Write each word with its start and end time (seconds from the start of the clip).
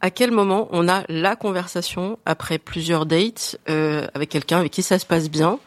à 0.00 0.10
quel 0.10 0.30
moment 0.30 0.68
on 0.70 0.88
a 0.88 1.02
la 1.08 1.36
conversation 1.36 2.18
après 2.24 2.58
plusieurs 2.58 3.06
dates 3.06 3.58
euh, 3.68 4.06
avec 4.14 4.28
quelqu'un 4.28 4.58
avec 4.58 4.72
qui 4.72 4.82
ça 4.82 4.98
se 4.98 5.06
passe 5.06 5.28
bien, 5.28 5.58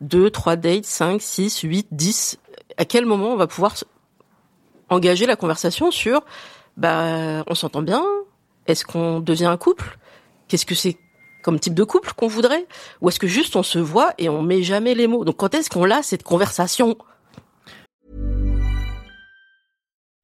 deux, 0.00 0.30
trois 0.30 0.56
dates, 0.56 0.84
cinq, 0.84 1.22
six, 1.22 1.60
huit, 1.60 1.86
dix. 1.90 2.38
À 2.78 2.84
quel 2.84 3.06
moment 3.06 3.32
on 3.32 3.36
va 3.36 3.46
pouvoir 3.46 3.74
engager 4.88 5.26
la 5.26 5.36
conversation 5.36 5.90
sur 5.90 6.24
bah 6.76 7.42
on 7.46 7.54
s'entend 7.54 7.82
bien, 7.82 8.04
est-ce 8.66 8.84
qu'on 8.84 9.20
devient 9.20 9.46
un 9.46 9.56
couple, 9.56 9.98
qu'est-ce 10.48 10.66
que 10.66 10.74
c'est 10.74 10.98
comme 11.42 11.58
type 11.60 11.74
de 11.74 11.84
couple 11.84 12.12
qu'on 12.14 12.26
voudrait, 12.26 12.66
ou 13.00 13.08
est-ce 13.08 13.20
que 13.20 13.26
juste 13.26 13.56
on 13.56 13.62
se 13.62 13.78
voit 13.78 14.12
et 14.18 14.28
on 14.28 14.42
met 14.42 14.62
jamais 14.62 14.94
les 14.94 15.06
mots? 15.06 15.24
Donc 15.24 15.36
quand 15.36 15.54
est-ce 15.54 15.70
qu'on 15.70 15.90
a 15.90 16.02
cette 16.02 16.22
conversation? 16.22 16.98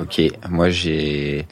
Ok, 0.00 0.20
moi 0.48 0.70
j'ai. 0.70 1.46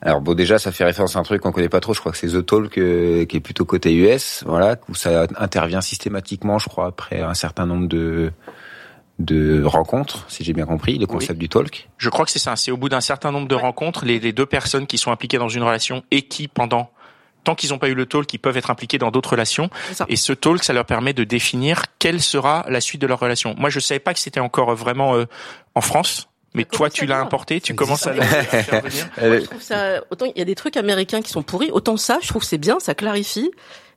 Alors 0.00 0.20
bon, 0.20 0.34
déjà, 0.34 0.58
ça 0.58 0.72
fait 0.72 0.84
référence 0.84 1.16
à 1.16 1.18
un 1.18 1.22
truc 1.22 1.42
qu'on 1.42 1.52
connaît 1.52 1.68
pas 1.68 1.80
trop. 1.80 1.92
Je 1.92 2.00
crois 2.00 2.12
que 2.12 2.18
c'est 2.18 2.28
The 2.28 2.44
Talk 2.44 2.78
euh, 2.78 3.26
qui 3.26 3.36
est 3.36 3.40
plutôt 3.40 3.66
côté 3.66 3.94
US, 3.94 4.42
voilà, 4.46 4.76
où 4.88 4.94
ça 4.94 5.26
intervient 5.36 5.82
systématiquement, 5.82 6.58
je 6.58 6.68
crois, 6.68 6.86
après 6.86 7.20
un 7.20 7.34
certain 7.34 7.66
nombre 7.66 7.88
de 7.88 8.32
de 9.20 9.62
rencontres, 9.62 10.24
si 10.28 10.44
j'ai 10.44 10.54
bien 10.54 10.64
compris, 10.64 10.98
le 10.98 11.06
concept 11.06 11.38
du 11.38 11.48
talk. 11.48 11.90
Je 11.98 12.08
crois 12.08 12.24
que 12.24 12.30
c'est 12.30 12.38
ça. 12.38 12.56
C'est 12.56 12.70
au 12.70 12.78
bout 12.78 12.88
d'un 12.88 13.02
certain 13.02 13.30
nombre 13.30 13.48
de 13.48 13.54
rencontres, 13.54 14.06
les, 14.06 14.18
les 14.18 14.32
deux 14.32 14.46
personnes 14.46 14.86
qui 14.86 14.96
sont 14.96 15.12
impliquées 15.12 15.36
dans 15.36 15.50
une 15.50 15.62
relation 15.62 16.02
et 16.10 16.22
qui, 16.22 16.48
pendant 16.48 16.90
tant 17.44 17.54
qu'ils 17.54 17.70
n'ont 17.70 17.78
pas 17.78 17.88
eu 17.88 17.94
le 17.94 18.06
talk, 18.06 18.32
ils 18.32 18.38
peuvent 18.38 18.56
être 18.56 18.70
impliqués 18.70 18.98
dans 18.98 19.10
d'autres 19.10 19.30
relations. 19.30 19.68
C'est 19.88 19.94
ça. 19.94 20.06
Et 20.08 20.16
ce 20.16 20.32
talk, 20.32 20.64
ça 20.64 20.72
leur 20.72 20.86
permet 20.86 21.12
de 21.12 21.24
définir 21.24 21.84
quelle 21.98 22.20
sera 22.20 22.64
la 22.68 22.80
suite 22.80 23.00
de 23.00 23.06
leur 23.06 23.20
relation. 23.20 23.54
Moi, 23.58 23.68
je 23.68 23.78
savais 23.78 24.00
pas 24.00 24.14
que 24.14 24.20
c'était 24.20 24.40
encore 24.40 24.74
vraiment 24.74 25.14
euh, 25.14 25.26
en 25.74 25.82
France. 25.82 26.29
Mais 26.54 26.64
toi, 26.64 26.90
tu 26.90 27.06
l'as 27.06 27.20
importé, 27.20 27.60
tu 27.60 27.74
commences 27.74 28.06
à 28.06 28.12
le 28.12 28.22
faire 28.22 28.82
venir. 28.82 29.08
Moi, 29.18 29.38
je 29.38 29.44
trouve 29.44 29.62
ça 29.62 30.02
autant 30.10 30.26
il 30.26 30.38
y 30.38 30.42
a 30.42 30.44
des 30.44 30.56
trucs 30.56 30.76
américains 30.76 31.22
qui 31.22 31.30
sont 31.30 31.42
pourris, 31.42 31.70
autant 31.70 31.96
ça, 31.96 32.18
je 32.22 32.28
trouve 32.28 32.42
que 32.42 32.48
c'est 32.48 32.58
bien, 32.58 32.80
ça 32.80 32.94
clarifie 32.94 33.50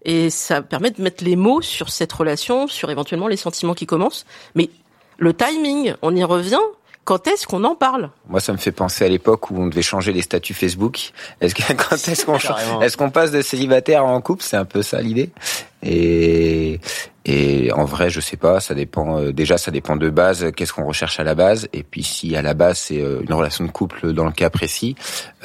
et 0.06 0.30
ça 0.30 0.62
permet 0.62 0.92
de 0.92 1.02
mettre 1.02 1.24
les 1.24 1.36
mots 1.36 1.62
sur 1.62 1.90
cette 1.90 2.12
relation, 2.12 2.68
sur 2.68 2.92
éventuellement 2.92 3.28
les 3.28 3.38
sentiments 3.38 3.74
qui 3.74 3.86
commencent. 3.86 4.26
Mais 4.54 4.70
le 5.18 5.34
timing, 5.34 5.96
on 6.02 6.16
y 6.16 6.24
revient. 6.24 6.60
Quand 7.06 7.28
est-ce 7.28 7.46
qu'on 7.48 7.64
en 7.66 7.76
parle? 7.76 8.10
Moi, 8.30 8.40
ça 8.40 8.54
me 8.54 8.58
fait 8.58 8.72
penser 8.72 9.04
à 9.04 9.10
l'époque 9.10 9.52
où 9.52 9.56
on 9.58 9.68
devait 9.68 9.82
changer 9.82 10.14
les 10.14 10.22
statuts 10.22 10.54
Facebook. 10.54 11.12
Est-ce 11.42 11.54
que 11.54 11.62
quand 11.74 11.96
est-ce 11.96 12.26
qu'on 12.26 12.38
est-ce 12.82 12.96
qu'on 12.98 13.10
passe 13.10 13.32
de 13.32 13.42
célibataire 13.42 14.06
en 14.06 14.22
couple? 14.22 14.44
C'est 14.44 14.56
un 14.58 14.66
peu 14.66 14.82
ça 14.82 15.02
l'idée. 15.02 15.30
Et 15.82 16.80
et 17.26 17.72
en 17.72 17.86
vrai, 17.86 18.10
je 18.10 18.20
sais 18.20 18.38
pas. 18.38 18.60
Ça 18.60 18.74
dépend. 18.74 19.20
euh, 19.20 19.32
déjà, 19.34 19.58
ça 19.58 19.72
dépend 19.72 19.96
de 19.96 20.10
base. 20.10 20.52
Qu'est-ce 20.56 20.74
qu'on 20.74 20.86
recherche 20.86 21.20
à 21.20 21.24
la 21.24 21.36
base 21.36 21.68
Et 21.74 21.84
puis, 21.84 22.04
si 22.04 22.36
à 22.36 22.42
la 22.42 22.54
base 22.54 22.78
c'est 22.78 23.02
euh, 23.02 23.22
une 23.28 23.34
relation 23.34 23.66
de 23.66 23.72
couple 23.72 24.14
dans 24.14 24.26
le 24.26 24.32
cas 24.32 24.50
précis, 24.50 24.96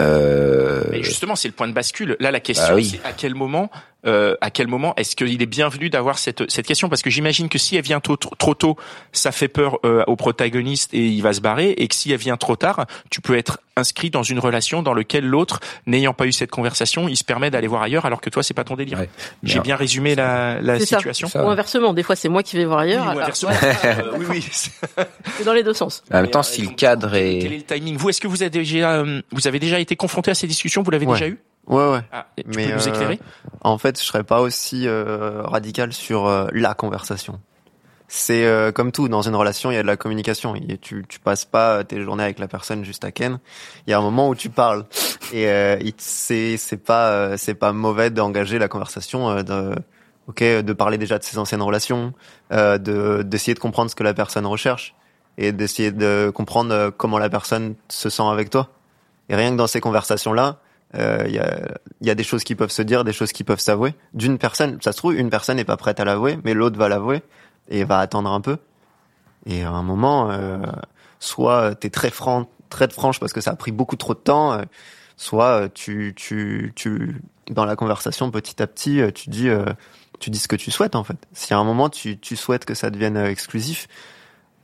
euh, 0.01 0.83
Mais 0.91 1.03
justement, 1.03 1.37
c'est 1.37 1.49
le 1.49 1.55
point 1.55 1.69
de 1.69 1.73
bascule. 1.73 2.17
Là, 2.21 2.31
la 2.31 2.41
question, 2.41 2.69
Bah 2.69 2.75
oui. 2.75 2.99
c'est 3.03 3.09
à 3.09 3.13
quel 3.13 3.35
moment, 3.35 3.71
euh, 4.07 4.37
à 4.41 4.51
quel 4.51 4.69
moment 4.69 4.95
est-ce 4.97 5.17
qu'il 5.17 5.43
est 5.43 5.47
bienvenu 5.47 5.91
d'avoir 5.91 6.19
cette 6.19 6.49
cette 6.51 6.67
question? 6.67 6.89
Parce 6.89 7.03
que 7.03 7.11
j'imagine 7.11 7.49
que 7.49 7.59
si 7.59 7.77
elle 7.77 7.83
vient 7.83 8.01
tôt, 8.01 8.17
trop, 8.17 8.35
trop 8.37 8.55
tôt, 8.55 8.77
ça 9.13 9.33
fait 9.33 9.49
peur 9.49 9.79
euh, 9.85 10.05
au 10.07 10.15
protagoniste 10.17 10.95
et 10.95 11.07
il 11.09 11.21
va 11.23 11.33
se 11.33 11.41
barrer. 11.41 11.71
Et 11.79 11.89
que 11.89 11.95
si 11.95 12.13
elle 12.13 12.19
vient 12.19 12.37
trop 12.37 12.55
tard, 12.57 12.87
tu 13.11 13.21
peux 13.21 13.37
être 13.37 13.59
inscrit 13.77 14.11
dans 14.11 14.23
une 14.25 14.39
relation 14.41 14.83
dans 14.83 14.95
laquelle 14.95 15.25
l'autre, 15.27 15.61
n'ayant 15.87 16.13
pas 16.13 16.27
eu 16.27 16.33
cette 16.33 16.51
conversation, 16.51 17.07
il 17.09 17.17
se 17.17 17.23
permet 17.25 17.51
d'aller 17.51 17.69
voir 17.69 17.83
ailleurs, 17.83 18.07
alors 18.07 18.21
que 18.21 18.29
toi, 18.31 18.43
c'est 18.43 18.55
pas 18.55 18.65
ton 18.65 18.75
délire. 18.75 18.99
Ouais. 18.99 19.09
J'ai 19.45 19.61
bien 19.61 19.77
résumé 19.77 20.15
la, 20.17 20.61
la 20.61 20.79
ça. 20.81 20.87
situation. 20.99 21.29
Ça, 21.29 21.45
Ou 21.45 21.49
inversement, 21.49 21.93
des 21.93 22.03
fois 22.03 22.17
c'est 22.17 22.29
moi 22.29 22.43
qui 22.43 22.57
vais 22.57 22.65
voir 22.65 22.81
Oui, 22.81 22.87
ailleurs. 22.93 23.07
ou 23.07 23.11
alors- 23.11 23.23
inversement. 23.23 23.51
Euh, 23.85 24.13
oui, 24.19 24.27
oui. 24.31 24.47
c'est 24.51 25.45
dans 25.45 25.53
les 25.53 25.63
deux 25.63 25.73
sens. 25.75 26.03
en 26.13 26.21
même 26.23 26.31
temps, 26.31 26.43
si 26.43 26.63
euh, 26.63 26.69
le 26.69 26.75
cadre 26.75 27.11
Quel 27.13 27.23
est 27.23 27.39
est 27.45 27.49
le 27.49 27.63
timing? 27.63 27.97
Vous, 27.97 28.11
est-ce 28.11 28.21
que 28.21 28.27
vous 28.29 28.43
avez 28.43 28.51
déjà, 28.51 28.95
euh, 28.95 29.23
vous 29.33 29.47
avez 29.47 29.59
déjà 29.61 29.79
été 29.81 29.95
confronté 29.97 30.31
à 30.31 30.35
ces 30.35 30.47
discussions? 30.47 30.83
Vous 30.83 30.91
l'avez 30.91 31.07
Ouais. 31.07 31.15
déjà 31.15 31.29
eu? 31.29 31.39
Ouais, 31.69 31.91
ouais. 31.91 32.01
ah, 32.13 32.27
Tu 32.37 32.45
Mais, 32.57 32.67
peux 32.67 32.75
nous 32.75 32.89
euh, 32.89 32.93
éclairer? 32.93 33.21
En 33.61 33.79
fait, 33.79 33.99
je 34.01 34.05
serais 34.05 34.25
pas 34.25 34.41
aussi 34.41 34.89
euh, 34.89 35.43
radical 35.45 35.93
sur 35.93 36.27
euh, 36.27 36.47
la 36.53 36.75
conversation. 36.75 37.41
C'est 38.11 38.47
euh, 38.47 38.73
comme 38.73 38.91
tout 38.91 39.07
dans 39.09 39.21
une 39.21 39.35
relation, 39.35 39.71
il 39.71 39.75
y 39.75 39.77
a 39.77 39.83
de 39.83 39.87
la 39.87 39.99
communication. 39.99 40.55
Et 40.55 40.79
tu 40.79 41.05
tu 41.07 41.21
passes 41.21 41.45
pas 41.45 41.85
tes 41.85 42.01
journées 42.03 42.25
avec 42.25 42.39
la 42.39 42.49
personne 42.49 42.83
juste 42.83 43.05
à 43.05 43.13
Ken. 43.13 43.39
Il 43.87 43.91
y 43.91 43.93
a 43.93 43.99
un 43.99 44.03
moment 44.03 44.31
où 44.31 44.35
tu 44.35 44.49
parles 44.49 44.87
et 45.31 45.47
euh, 45.47 45.79
c'est 45.99 46.57
c'est 46.57 46.79
pas 46.79 47.09
euh, 47.11 47.35
c'est 47.37 47.55
pas 47.55 47.73
mauvais 47.75 48.09
d'engager 48.09 48.59
la 48.59 48.69
conversation 48.69 49.29
euh, 49.29 49.43
de 49.43 49.75
ok 50.27 50.43
de 50.43 50.73
parler 50.73 50.97
déjà 50.97 51.19
de 51.19 51.23
ses 51.23 51.37
anciennes 51.37 51.61
relations, 51.61 52.15
euh, 52.51 52.79
de 52.79 53.23
d'essayer 53.23 53.53
de 53.53 53.61
comprendre 53.61 53.91
ce 53.91 53.95
que 53.95 54.05
la 54.05 54.15
personne 54.15 54.47
recherche 54.47 54.95
et 55.37 55.53
d'essayer 55.53 55.93
de 55.93 56.33
comprendre 56.35 56.73
euh, 56.73 56.91
comment 56.91 57.19
la 57.19 57.29
personne 57.29 57.75
se 57.91 58.09
sent 58.09 58.23
avec 58.27 58.49
toi. 58.49 58.71
Et 59.29 59.37
rien 59.37 59.51
que 59.51 59.57
dans 59.57 59.67
ces 59.67 59.83
conversations 59.83 60.33
là, 60.33 60.61
il 60.95 61.33
y, 61.33 61.39
a, 61.39 61.79
y 62.01 62.11
a 62.11 62.15
des 62.15 62.25
choses 62.25 62.45
qui 62.45 62.55
peuvent 62.55 62.71
se 62.71 62.83
dire, 62.83 63.05
des 63.05 63.13
choses 63.13 63.33
qui 63.33 63.45
peuvent 63.45 63.61
s'avouer. 63.61 63.95
D'une 64.15 64.39
personne, 64.39 64.79
ça 64.83 64.93
se 64.93 64.97
trouve, 64.99 65.15
une 65.15 65.31
personne 65.31 65.57
n'est 65.57 65.65
pas 65.65 65.77
prête 65.77 66.01
à 66.01 66.05
l'avouer, 66.05 66.39
mais 66.45 66.55
l'autre 66.55 66.79
va 66.79 66.89
l'avouer 66.89 67.23
et 67.69 67.85
va 67.85 67.99
attendre 67.99 68.31
un 68.31 68.41
peu. 68.41 68.57
Et 69.47 69.63
à 69.63 69.71
un 69.71 69.83
moment, 69.83 70.31
euh, 70.31 70.59
soit 71.21 71.75
t'es 71.75 71.91
très 71.91 72.11
franc, 72.11 72.49
très 72.71 72.89
franche 72.89 73.21
parce 73.21 73.33
que 73.33 73.41
ça 73.41 73.53
a 73.53 73.57
pris 73.57 73.73
beaucoup 73.73 73.97
trop 73.97 74.15
de 74.15 74.19
temps, 74.19 74.53
euh, 74.53 74.63
soit 75.17 75.63
euh, 75.63 75.69
tu, 75.73 76.15
tu, 76.17 76.73
tu, 76.75 77.23
dans 77.51 77.65
la 77.65 77.77
conversation, 77.77 78.31
petit 78.31 78.63
à 78.63 78.67
petit, 78.67 79.01
euh, 79.01 79.11
tu 79.11 79.31
dis, 79.31 79.49
euh, 79.49 79.65
tu 80.21 80.31
dis 80.31 80.39
ce 80.39 80.49
que 80.49 80.57
tu 80.57 80.71
souhaites 80.71 80.97
en 80.97 81.05
fait. 81.05 81.17
Si 81.33 81.55
à 81.55 81.59
un 81.59 81.65
moment 81.65 81.89
tu, 81.89 82.19
tu 82.19 82.37
souhaites 82.37 82.65
que 82.65 82.75
ça 82.75 82.91
devienne 82.91 83.17
euh, 83.17 83.31
exclusif, 83.31 83.89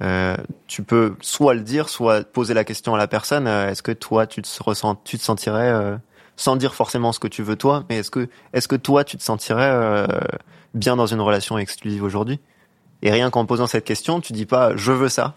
euh, 0.02 0.36
tu 0.66 0.82
peux 0.82 1.16
soit 1.20 1.54
le 1.54 1.60
dire, 1.60 1.88
soit 1.88 2.24
poser 2.24 2.54
la 2.54 2.64
question 2.64 2.94
à 2.94 2.98
la 2.98 3.06
personne. 3.06 3.46
euh, 3.46 3.70
est-ce 3.70 3.82
que 3.82 3.92
toi, 3.92 4.26
tu 4.26 4.42
te 4.42 4.62
ressens, 4.62 4.96
tu 5.04 5.18
te 5.18 5.22
sentirais 5.22 5.70
euh, 5.70 5.96
sans 6.37 6.56
dire 6.56 6.75
forcément 6.75 7.12
ce 7.12 7.21
que 7.21 7.28
tu 7.28 7.43
veux 7.43 7.56
toi, 7.56 7.84
mais 7.89 7.99
est-ce 7.99 8.11
que 8.11 8.28
est-ce 8.53 8.69
que 8.69 8.77
toi 8.77 9.05
tu 9.05 9.17
te 9.17 9.22
sentirais 9.22 9.71
euh, 9.71 10.06
bien 10.75 10.97
dans 10.97 11.06
une 11.06 11.21
relation 11.21 11.59
exclusive 11.59 12.03
aujourd'hui? 12.03 12.41
Et 13.03 13.11
rien 13.11 13.31
qu'en 13.31 13.47
posant 13.47 13.67
cette 13.67 13.84
question, 13.84 14.21
tu 14.21 14.33
dis 14.33 14.47
pas 14.47 14.77
je 14.77 14.93
veux 14.93 15.09
ça. 15.09 15.34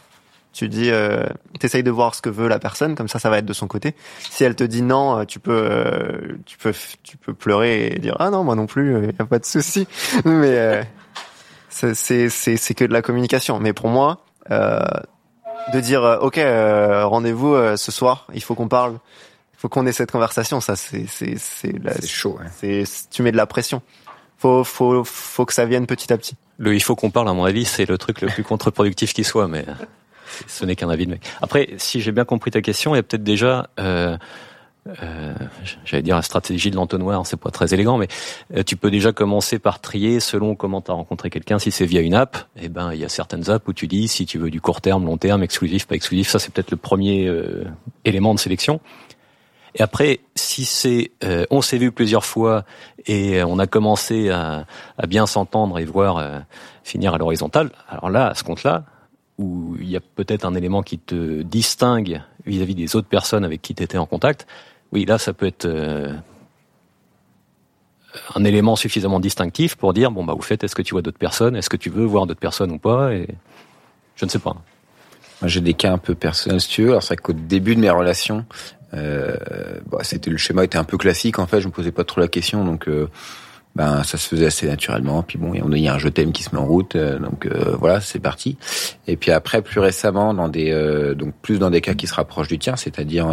Tu 0.53 0.69
dis 0.69 0.90
euh, 0.90 1.28
t'essayes 1.59 1.84
de 1.84 1.91
voir 1.91 2.16
ce 2.16 2.22
que 2.22 2.30
veut 2.30 2.47
la 2.47 2.58
personne, 2.58 2.96
comme 2.96 3.08
ça 3.08 3.19
ça 3.19 3.30
va 3.30 3.38
être 3.38 3.46
de 3.46 3.53
son 3.53 3.68
côté. 3.68 3.94
Si 4.30 4.44
elle 4.44 4.56
te 4.56 4.63
dit 4.63 4.81
non, 4.81 5.19
euh, 5.19 5.25
tu 5.25 5.40
peux 5.40 5.69
euh, 5.72 6.38
tu 6.46 6.58
peux 6.58 6.74
tu 7.03 7.18
peux 7.18 7.34
pleurer 7.34 7.88
et 7.88 8.00
dire 8.00 8.16
ah 8.19 8.31
non 8.31 8.44
moi 8.44 8.56
non 8.56 8.66
plus, 8.66 8.97
il 9.03 9.16
y 9.18 9.22
a 9.22 9.25
pas 9.25 9.40
de 9.40 9.46
souci. 9.46 9.88
Mais 10.25 10.58
euh, 10.58 10.84
c'est 11.70 11.93
c'est 12.29 12.58
c'est 12.58 12.73
que 12.73 12.85
de 12.85 12.93
la 12.93 13.03
communication. 13.03 13.59
Mais 13.59 13.73
pour 13.73 13.90
moi, 13.90 14.22
euh, 14.50 14.79
de 15.73 15.79
dire 15.79 16.03
euh, 16.03 16.17
ok 16.20 16.38
euh, 16.38 17.05
rendez-vous 17.05 17.53
euh, 17.53 17.78
ce 17.78 17.91
soir, 17.91 18.28
il 18.34 18.41
faut 18.41 18.55
qu'on 18.55 18.67
parle, 18.67 18.97
faut 19.57 19.67
qu'on 19.69 19.85
ait 19.85 19.91
cette 19.91 20.11
conversation. 20.11 20.61
Ça 20.61 20.75
c'est 20.75 21.05
c'est 21.07 21.37
c'est 21.37 22.07
chaud. 22.07 22.37
hein. 22.41 22.47
c'est 22.55 22.83
tu 23.11 23.23
mets 23.23 23.31
de 23.31 23.37
la 23.37 23.45
pression. 23.47 23.81
Faut 24.37 24.63
faut 24.63 25.03
faut 25.03 25.45
que 25.45 25.53
ça 25.53 25.65
vienne 25.65 25.87
petit 25.87 26.13
à 26.13 26.17
petit. 26.17 26.35
Le 26.59 26.73
il 26.73 26.81
faut 26.81 26.95
qu'on 26.95 27.11
parle, 27.11 27.27
à 27.29 27.33
mon 27.33 27.43
avis, 27.43 27.65
c'est 27.65 27.87
le 27.87 27.97
truc 27.97 28.21
le 28.21 28.27
plus 28.27 28.43
contre-productif 28.43 29.13
qui 29.13 29.23
soit, 29.23 29.47
mais 29.47 29.65
ce 30.47 30.65
n'est 30.65 30.75
qu'un 30.75 30.89
avis 30.89 31.05
de 31.05 31.11
mec. 31.11 31.21
Après, 31.41 31.69
si 31.77 32.01
j'ai 32.01 32.11
bien 32.11 32.25
compris 32.25 32.51
ta 32.51 32.61
question, 32.61 32.93
il 32.93 32.97
y 32.97 32.99
a 32.99 33.03
peut-être 33.03 33.23
déjà, 33.23 33.69
euh, 33.79 34.17
euh, 35.03 35.33
j'allais 35.85 36.01
dire 36.01 36.15
la 36.15 36.21
stratégie 36.23 36.71
de 36.71 36.75
l'entonnoir, 36.75 37.25
c'est 37.27 37.37
pas 37.37 37.51
très 37.51 37.73
élégant, 37.73 37.97
mais 37.97 38.07
euh, 38.55 38.63
tu 38.63 38.75
peux 38.75 38.89
déjà 38.89 39.11
commencer 39.11 39.59
par 39.59 39.79
trier 39.81 40.19
selon 40.19 40.55
comment 40.55 40.81
tu 40.81 40.89
as 40.91 40.95
rencontré 40.95 41.29
quelqu'un. 41.29 41.59
Si 41.59 41.69
c'est 41.71 41.85
via 41.85 42.01
une 42.01 42.15
app, 42.15 42.37
eh 42.59 42.69
ben 42.69 42.91
il 42.93 42.99
y 42.99 43.05
a 43.05 43.09
certaines 43.09 43.49
apps 43.49 43.67
où 43.67 43.73
tu 43.73 43.87
dis 43.87 44.07
si 44.07 44.25
tu 44.25 44.37
veux 44.39 44.49
du 44.49 44.61
court 44.61 44.81
terme, 44.81 45.05
long 45.05 45.17
terme, 45.17 45.43
exclusif, 45.43 45.85
pas 45.87 45.95
exclusif. 45.95 46.29
Ça 46.29 46.39
c'est 46.39 46.51
peut-être 46.51 46.71
le 46.71 46.77
premier 46.77 47.27
euh, 47.27 47.65
élément 48.03 48.33
de 48.33 48.39
sélection. 48.39 48.79
Et 49.78 49.84
après, 49.84 50.20
si 50.34 50.66
c'est, 50.66 51.12
euh, 51.24 51.46
on 51.52 51.62
s'est 51.62 51.78
vu 51.78 51.91
plusieurs 51.91 52.26
fois 52.26 52.66
et 53.06 53.44
on 53.44 53.59
a 53.59 53.68
commencé 53.68 54.29
à, 54.29 54.66
à 54.97 55.06
bien 55.06 55.28
s'entendre 55.28 55.78
et 55.78 55.85
voir 55.85 56.18
euh, 56.18 56.40
finir 56.84 57.14
à 57.14 57.20
l'horizontale, 57.20 57.72
alors 57.88 58.09
là, 58.09 58.28
à 58.28 58.34
ce 58.34 58.44
compte-là, 58.44 58.85
où 59.38 59.76
il 59.79 59.88
y 59.88 59.96
a 59.96 60.00
peut-être 60.00 60.46
un 60.46 60.56
élément 60.56 60.82
qui 60.82 60.97
te 60.97 61.44
distingue 61.44 62.24
vis-à-vis 62.46 62.74
des 62.74 62.96
autres 62.96 63.08
personnes 63.08 63.46
avec 63.46 63.62
qui 63.62 63.76
tu 63.76 63.84
étais 63.84 64.00
en 64.00 64.08
contact, 64.08 64.47
oui, 64.91 65.06
là, 65.06 65.20
ça 65.20 65.32
peut 65.34 65.46
être 65.46 65.66
euh, 65.66 66.12
un 68.34 68.44
élément 68.44 68.76
suffisamment 68.76 69.20
distinctif 69.20 69.76
pour 69.76 69.94
dire 69.94 70.09
bon 70.09 70.24
bah 70.24 70.34
vous 70.34 70.41
faites 70.41 70.64
est-ce 70.64 70.76
que 70.76 70.82
tu 70.82 70.96
vois 70.96 71.03
d'autres 71.03 71.20
personnes? 71.20 71.56
Est-ce 71.56 71.70
que 71.70 71.78
tu 71.78 71.91
veux 71.91 72.06
voir 72.06 72.26
d'autres 72.26 72.40
personnes 72.40 72.72
ou 72.72 72.79
pas? 72.79 73.14
Et 73.14 73.28
je 74.16 74.26
ne 74.26 74.29
sais 74.29 74.40
pas 74.40 74.56
moi 75.41 75.47
j'ai 75.47 75.61
des 75.61 75.73
cas 75.73 75.91
un 75.91 75.97
peu 75.97 76.16
personnels 76.16 76.61
si 76.61 76.69
tu 76.69 76.84
veux. 76.84 76.89
Alors 76.89 77.03
c'est 77.03 77.16
vrai 77.16 77.17
qu'au 77.17 77.34
début 77.34 77.75
de 77.75 77.81
mes 77.81 77.89
relations 77.89 78.45
euh, 78.93 79.35
bah, 79.91 79.99
c'était 80.03 80.29
le 80.29 80.37
schéma 80.37 80.63
était 80.63 80.78
un 80.78 80.84
peu 80.84 80.97
classique 80.97 81.39
en 81.39 81.47
fait. 81.47 81.61
Je 81.61 81.67
me 81.67 81.73
posais 81.73 81.91
pas 81.91 82.03
trop 82.03 82.22
la 82.22 82.28
question 82.28 82.63
donc 82.63 82.87
euh, 82.87 83.09
ben 83.75 84.03
ça 84.03 84.17
se 84.17 84.28
faisait 84.28 84.47
assez 84.47 84.67
naturellement. 84.67 85.23
Puis 85.23 85.37
bon 85.37 85.53
il 85.53 85.81
y 85.81 85.87
a 85.87 85.93
un 85.93 85.99
je 85.99 86.09
t'aime 86.09 86.31
qui 86.31 86.43
se 86.43 86.53
met 86.55 86.61
en 86.61 86.66
route 86.66 86.95
euh, 86.95 87.19
donc 87.19 87.45
euh, 87.45 87.75
voilà 87.78 88.01
c'est 88.01 88.19
parti. 88.19 88.57
Et 89.07 89.16
puis 89.17 89.31
après 89.31 89.61
plus 89.61 89.79
récemment 89.79 90.34
dans 90.34 90.49
des 90.49 90.72
euh, 90.72 91.13
donc 91.13 91.34
plus 91.41 91.59
dans 91.59 91.69
des 91.69 91.81
cas 91.81 91.93
qui 91.93 92.07
se 92.07 92.16
rapprochent 92.16 92.47
du 92.47 92.59
tien 92.59 92.75
c'est-à-dire 92.75 93.28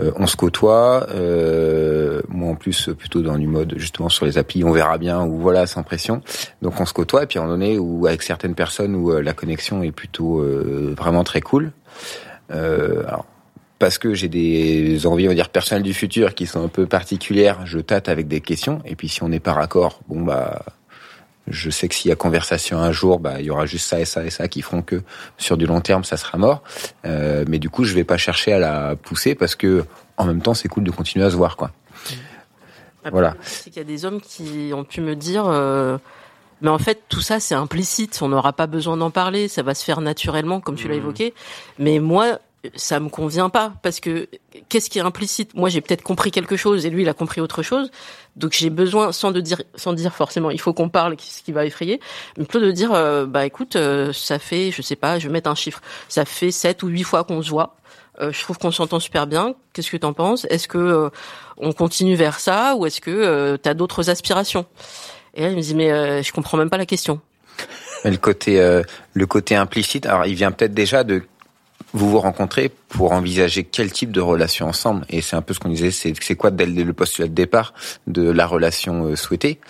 euh, 0.00 0.10
on 0.16 0.26
se 0.26 0.36
côtoie, 0.36 1.06
euh, 1.10 2.20
moi 2.28 2.50
en 2.50 2.54
plus 2.56 2.90
plutôt 2.98 3.22
dans 3.22 3.38
du 3.38 3.46
mode 3.46 3.74
justement 3.76 4.08
sur 4.08 4.26
les 4.26 4.38
applis, 4.38 4.64
on 4.64 4.72
verra 4.72 4.98
bien 4.98 5.24
ou 5.24 5.38
voilà 5.38 5.66
sans 5.66 5.82
pression. 5.82 6.20
Donc 6.62 6.80
on 6.80 6.86
se 6.86 6.92
côtoie 6.92 7.24
et 7.24 7.26
puis 7.26 7.38
à 7.38 7.42
un 7.42 7.44
moment 7.44 7.58
donné 7.58 7.78
où 7.78 8.06
avec 8.06 8.22
certaines 8.22 8.54
personnes 8.54 8.94
où 8.96 9.12
euh, 9.12 9.22
la 9.22 9.34
connexion 9.34 9.82
est 9.82 9.92
plutôt 9.92 10.40
euh, 10.40 10.94
vraiment 10.96 11.24
très 11.24 11.40
cool. 11.40 11.72
alors 12.50 13.26
parce 13.78 13.98
que 13.98 14.14
j'ai 14.14 14.28
des 14.28 15.06
envies, 15.06 15.26
on 15.26 15.30
va 15.30 15.34
dire 15.34 15.50
personnelles 15.50 15.82
du 15.82 15.94
futur 15.94 16.34
qui 16.34 16.46
sont 16.46 16.64
un 16.64 16.68
peu 16.68 16.86
particulières, 16.86 17.66
je 17.66 17.80
tâte 17.80 18.08
avec 18.08 18.28
des 18.28 18.40
questions 18.40 18.80
et 18.84 18.96
puis 18.96 19.08
si 19.08 19.22
on 19.22 19.28
n'est 19.28 19.40
pas 19.40 19.52
raccord, 19.52 20.00
bon 20.08 20.22
bah 20.22 20.64
je 21.46 21.70
sais 21.70 21.88
que 21.88 21.94
s'il 21.94 22.08
y 22.08 22.12
a 22.12 22.16
conversation 22.16 22.78
un 22.78 22.92
jour, 22.92 23.18
bah, 23.20 23.40
il 23.40 23.46
y 23.46 23.50
aura 23.50 23.66
juste 23.66 23.86
ça 23.86 24.00
et 24.00 24.04
ça 24.04 24.24
et 24.24 24.30
ça 24.30 24.48
qui 24.48 24.62
feront 24.62 24.82
que 24.82 25.02
sur 25.36 25.56
du 25.56 25.66
long 25.66 25.80
terme, 25.80 26.04
ça 26.04 26.16
sera 26.16 26.38
mort. 26.38 26.62
Euh, 27.04 27.44
mais 27.48 27.58
du 27.58 27.68
coup, 27.68 27.84
je 27.84 27.94
vais 27.94 28.04
pas 28.04 28.16
chercher 28.16 28.52
à 28.52 28.58
la 28.58 28.96
pousser 28.96 29.34
parce 29.34 29.54
que 29.54 29.84
en 30.16 30.24
même 30.24 30.40
temps, 30.40 30.54
c'est 30.54 30.68
cool 30.68 30.84
de 30.84 30.90
continuer 30.90 31.24
à 31.24 31.30
se 31.30 31.36
voir, 31.36 31.56
quoi. 31.56 31.70
Après, 33.00 33.10
voilà. 33.10 33.34
C'est 33.42 33.70
qu'il 33.70 33.76
y 33.76 33.84
a 33.84 33.88
des 33.88 34.04
hommes 34.06 34.20
qui 34.20 34.70
ont 34.74 34.84
pu 34.84 35.02
me 35.02 35.14
dire, 35.14 35.44
euh, 35.46 35.98
mais 36.62 36.70
en 36.70 36.78
fait, 36.78 37.02
tout 37.08 37.20
ça, 37.20 37.40
c'est 37.40 37.54
implicite. 37.54 38.18
On 38.22 38.28
n'aura 38.28 38.54
pas 38.54 38.66
besoin 38.66 38.96
d'en 38.96 39.10
parler. 39.10 39.48
Ça 39.48 39.62
va 39.62 39.74
se 39.74 39.84
faire 39.84 40.00
naturellement, 40.00 40.60
comme 40.60 40.76
tu 40.76 40.88
l'as 40.88 40.94
mmh. 40.94 40.98
évoqué. 40.98 41.34
Mais 41.78 41.98
moi, 41.98 42.38
ça 42.74 43.00
me 43.00 43.08
convient 43.08 43.48
pas 43.48 43.72
parce 43.82 44.00
que 44.00 44.28
qu'est-ce 44.68 44.90
qui 44.90 44.98
est 44.98 45.02
implicite? 45.02 45.54
Moi, 45.54 45.68
j'ai 45.68 45.80
peut-être 45.80 46.02
compris 46.02 46.30
quelque 46.30 46.56
chose 46.56 46.86
et 46.86 46.90
lui, 46.90 47.02
il 47.02 47.08
a 47.08 47.14
compris 47.14 47.40
autre 47.40 47.62
chose. 47.62 47.90
Donc, 48.36 48.52
j'ai 48.52 48.70
besoin, 48.70 49.12
sans 49.12 49.30
de 49.30 49.40
dire, 49.40 49.62
sans 49.74 49.92
dire 49.92 50.14
forcément, 50.14 50.50
il 50.50 50.60
faut 50.60 50.72
qu'on 50.72 50.88
parle, 50.88 51.16
ce 51.18 51.42
qui 51.42 51.52
va 51.52 51.64
effrayer, 51.66 52.00
mais 52.36 52.44
plutôt 52.44 52.64
de 52.64 52.70
dire, 52.70 52.92
euh, 52.92 53.26
bah 53.26 53.46
écoute, 53.46 53.76
euh, 53.76 54.12
ça 54.12 54.38
fait, 54.38 54.70
je 54.70 54.82
sais 54.82 54.96
pas, 54.96 55.18
je 55.18 55.28
vais 55.28 55.32
mettre 55.32 55.50
un 55.50 55.54
chiffre, 55.54 55.80
ça 56.08 56.24
fait 56.24 56.50
sept 56.50 56.82
ou 56.82 56.88
huit 56.88 57.04
fois 57.04 57.24
qu'on 57.24 57.42
se 57.42 57.50
voit. 57.50 57.76
Euh, 58.20 58.32
je 58.32 58.40
trouve 58.42 58.58
qu'on 58.58 58.70
s'entend 58.70 59.00
super 59.00 59.26
bien. 59.26 59.54
Qu'est-ce 59.72 59.90
que 59.90 59.96
t'en 59.96 60.12
penses? 60.12 60.46
Est-ce 60.50 60.68
que 60.68 61.10
on 61.56 61.72
continue 61.72 62.14
vers 62.14 62.40
ça 62.40 62.74
ou 62.76 62.86
est-ce 62.86 63.00
que 63.00 63.56
tu 63.56 63.68
as 63.68 63.74
d'autres 63.74 64.10
aspirations? 64.10 64.66
Et 65.34 65.42
là, 65.42 65.50
il 65.50 65.56
me 65.56 65.60
dit, 65.60 65.74
mais 65.74 66.22
je 66.22 66.32
comprends 66.32 66.56
même 66.56 66.70
pas 66.70 66.76
la 66.76 66.86
question. 66.86 67.20
Le 68.04 68.16
côté, 68.16 68.82
le 69.14 69.26
côté 69.26 69.56
implicite, 69.56 70.04
alors 70.04 70.26
il 70.26 70.34
vient 70.34 70.52
peut-être 70.52 70.74
déjà 70.74 71.04
de 71.04 71.22
vous 71.94 72.10
vous 72.10 72.18
rencontrez 72.18 72.70
pour 72.88 73.12
envisager 73.12 73.62
quel 73.62 73.90
type 73.90 74.10
de 74.10 74.20
relation 74.20 74.66
ensemble. 74.66 75.06
Et 75.08 75.22
c'est 75.22 75.36
un 75.36 75.42
peu 75.42 75.54
ce 75.54 75.60
qu'on 75.60 75.68
disait, 75.68 75.92
c'est 75.92 76.12
c'est 76.20 76.34
quoi 76.34 76.50
dès 76.50 76.66
le 76.66 76.92
postulat 76.92 77.28
de 77.28 77.32
départ 77.32 77.72
de 78.08 78.28
la 78.28 78.46
relation 78.46 79.06
euh, 79.06 79.16
souhaitée. 79.16 79.60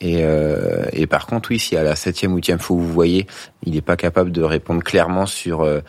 Et, 0.00 0.20
euh, 0.20 0.86
et 0.92 1.06
par 1.06 1.26
contre, 1.26 1.50
oui, 1.50 1.58
si 1.58 1.76
à 1.76 1.82
la 1.82 1.96
septième 1.96 2.32
ou 2.32 2.36
huitième 2.36 2.60
fois 2.60 2.76
vous 2.76 2.88
voyez, 2.92 3.26
il 3.64 3.74
n'est 3.74 3.82
pas 3.82 3.96
capable 3.96 4.30
de 4.30 4.42
répondre 4.42 4.82
clairement 4.82 5.26
sur 5.26 5.62
euh, 5.62 5.80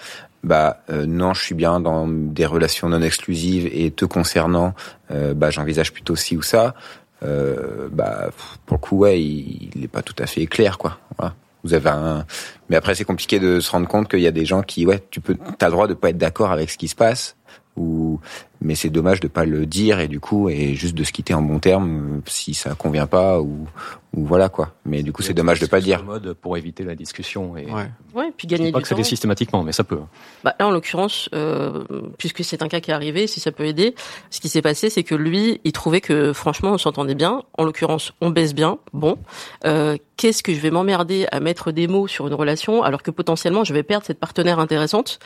bah 0.44 0.84
non, 0.90 1.34
je 1.34 1.42
suis 1.42 1.56
bien 1.56 1.80
dans 1.80 2.06
des 2.06 2.46
relations 2.46 2.89
non 2.89 3.01
exclusives 3.01 3.69
et 3.72 3.92
te 3.92 4.04
concernant, 4.04 4.74
bah 5.10 5.51
j'envisage 5.51 5.94
plutôt 5.94 6.18
ci 6.18 6.36
ou 6.36 6.42
ça. 6.42 6.74
bah 7.22 8.30
pour 8.66 8.75
le 8.75 8.81
coup, 8.81 8.98
ouais, 8.98 9.22
il 9.22 9.72
n'est 9.74 9.88
pas 9.88 10.01
tout 10.01 10.16
à 10.19 10.25
fait 10.25 10.46
clair, 10.46 10.78
quoi. 10.78 11.00
Voilà. 11.18 11.34
Vous 11.63 11.74
avez 11.74 11.89
un, 11.89 12.25
mais 12.69 12.75
après 12.75 12.95
c'est 12.95 13.06
compliqué 13.06 13.39
de 13.39 13.60
se 13.60 13.71
rendre 13.71 13.88
compte 13.88 14.10
qu'il 14.10 14.19
y 14.19 14.27
a 14.27 14.31
des 14.31 14.45
gens 14.45 14.63
qui, 14.63 14.86
ouais, 14.86 15.04
tu 15.12 15.21
peux, 15.21 15.38
t'as 15.57 15.68
le 15.68 15.71
droit 15.71 15.88
de 15.88 15.94
pas 15.94 16.10
être 16.10 16.18
d'accord 16.18 16.51
avec 16.51 16.69
ce 16.69 16.77
qui 16.77 16.88
se 16.88 16.95
passe, 16.95 17.38
ou 17.77 18.19
mais 18.63 18.75
c'est 18.75 18.89
dommage 18.89 19.19
de 19.19 19.27
pas 19.27 19.45
le 19.45 19.65
dire 19.65 20.00
et 20.00 20.07
du 20.07 20.19
coup 20.19 20.50
et 20.50 20.74
juste 20.74 20.95
de 20.95 21.04
se 21.04 21.12
quitter 21.12 21.33
en 21.33 21.42
bon 21.42 21.60
terme 21.60 22.21
si 22.25 22.54
ça 22.54 22.74
convient 22.75 23.07
pas 23.07 23.42
ou 23.42 23.68
ou 24.15 24.25
voilà 24.25 24.48
quoi. 24.48 24.74
Mais 24.86 25.01
du 25.01 25.12
coup 25.12 25.21
c'est 25.21 25.33
dommage 25.33 25.60
de 25.60 25.65
pas 25.65 25.77
le 25.77 25.83
dire. 25.83 26.04
Mode 26.04 26.33
pour 26.33 26.56
éviter 26.56 26.83
la 26.83 26.95
discussion 26.95 27.57
et 27.57 27.65
ouais, 27.65 27.89
ouais 28.13 28.31
puis 28.36 28.48
gagner 28.48 28.71
pas 28.71 28.80
du 28.80 28.83
que 28.83 28.88
ça 28.88 28.95
fait 28.95 29.04
systématiquement 29.04 29.63
mais 29.63 29.71
ça 29.71 29.83
peut. 29.83 30.00
Bah 30.44 30.56
là 30.60 30.68
en 30.68 30.71
l'occurrence 30.71 31.30
euh, 31.33 31.83
puisque 32.18 32.44
c'est 32.44 32.62
un 32.62 32.68
cas 32.68 32.80
qui 32.80 32.92
est 32.92 32.94
arrivé 32.94 33.27
si 33.27 33.39
ça 33.39 33.51
peut 33.51 33.65
aider, 33.65 33.95
ce 34.30 34.39
qui 34.39 34.50
s'est 34.50 34.62
passé 34.62 34.89
c'est 34.89 35.04
que 35.04 35.15
lui 35.15 35.60
il 35.63 35.71
trouvait 35.71 36.01
que 36.01 36.33
franchement 36.33 36.71
on 36.71 36.77
s'entendait 36.77 37.15
bien. 37.15 37.44
En 37.57 37.65
l'occurrence 37.65 38.13
on 38.21 38.30
baisse 38.30 38.56
bien. 38.56 38.77
Bon 38.94 39.18
euh, 39.65 39.98
qu'est-ce 40.18 40.44
que 40.44 40.54
je 40.54 40.60
vais 40.60 40.71
m'emmerder 40.71 41.27
à 41.31 41.39
mettre 41.39 41.71
des 41.71 41.88
mots 41.88 42.07
sur 42.07 42.27
une 42.27 42.33
relation 42.33 42.83
alors 42.83 43.04
que 43.04 43.12
potentiellement 43.12 43.63
je 43.63 43.74
vais 43.74 43.83
perdre 43.83 44.06
cette 44.06 44.19
partenaire 44.19 44.60
intéressante? 44.60 45.19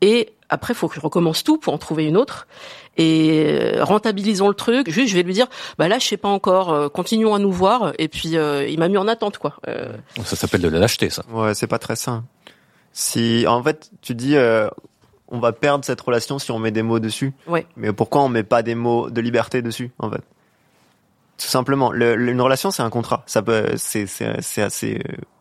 Et 0.00 0.32
après, 0.50 0.74
faut 0.74 0.88
que 0.88 0.96
je 0.96 1.00
recommence 1.00 1.44
tout 1.44 1.58
pour 1.58 1.72
en 1.72 1.78
trouver 1.78 2.04
une 2.04 2.16
autre. 2.16 2.46
Et 2.96 3.76
euh, 3.76 3.84
rentabilisons 3.84 4.48
le 4.48 4.54
truc. 4.54 4.90
Juste, 4.90 5.08
je 5.08 5.14
vais 5.14 5.22
lui 5.22 5.32
dire, 5.32 5.46
bah 5.78 5.88
là, 5.88 5.98
je 5.98 6.06
sais 6.06 6.16
pas 6.16 6.28
encore. 6.28 6.70
Euh, 6.70 6.88
continuons 6.88 7.34
à 7.34 7.38
nous 7.38 7.52
voir. 7.52 7.92
Et 7.98 8.08
puis, 8.08 8.36
euh, 8.36 8.66
il 8.68 8.78
m'a 8.78 8.88
mis 8.88 8.98
en 8.98 9.08
attente, 9.08 9.38
quoi. 9.38 9.56
Ça 10.24 10.36
s'appelle 10.36 10.60
de 10.60 10.68
la 10.68 10.78
lâcheté, 10.78 11.10
ça. 11.10 11.22
Ouais, 11.30 11.54
c'est 11.54 11.66
pas 11.66 11.78
très 11.78 11.96
sain. 11.96 12.24
Si, 12.92 13.44
en 13.46 13.62
fait, 13.62 13.90
tu 14.02 14.14
dis, 14.14 14.36
on 15.28 15.38
va 15.38 15.52
perdre 15.52 15.84
cette 15.84 16.00
relation 16.00 16.38
si 16.38 16.50
on 16.50 16.58
met 16.58 16.72
des 16.72 16.82
mots 16.82 16.98
dessus. 16.98 17.32
Ouais. 17.46 17.66
Mais 17.76 17.92
pourquoi 17.92 18.22
on 18.22 18.28
met 18.28 18.42
pas 18.42 18.62
des 18.62 18.74
mots 18.74 19.10
de 19.10 19.20
liberté 19.20 19.62
dessus, 19.62 19.90
en 19.98 20.10
fait? 20.10 20.22
Tout 21.38 21.46
simplement. 21.46 21.90
Le, 21.92 22.16
une 22.28 22.40
relation, 22.40 22.70
c'est 22.70 22.82
un 22.82 22.90
contrat. 22.90 23.22
Ça 23.26 23.40
peut, 23.40 23.72
c'est, 23.76 24.06
c'est 24.06 24.62
assez 24.62 25.00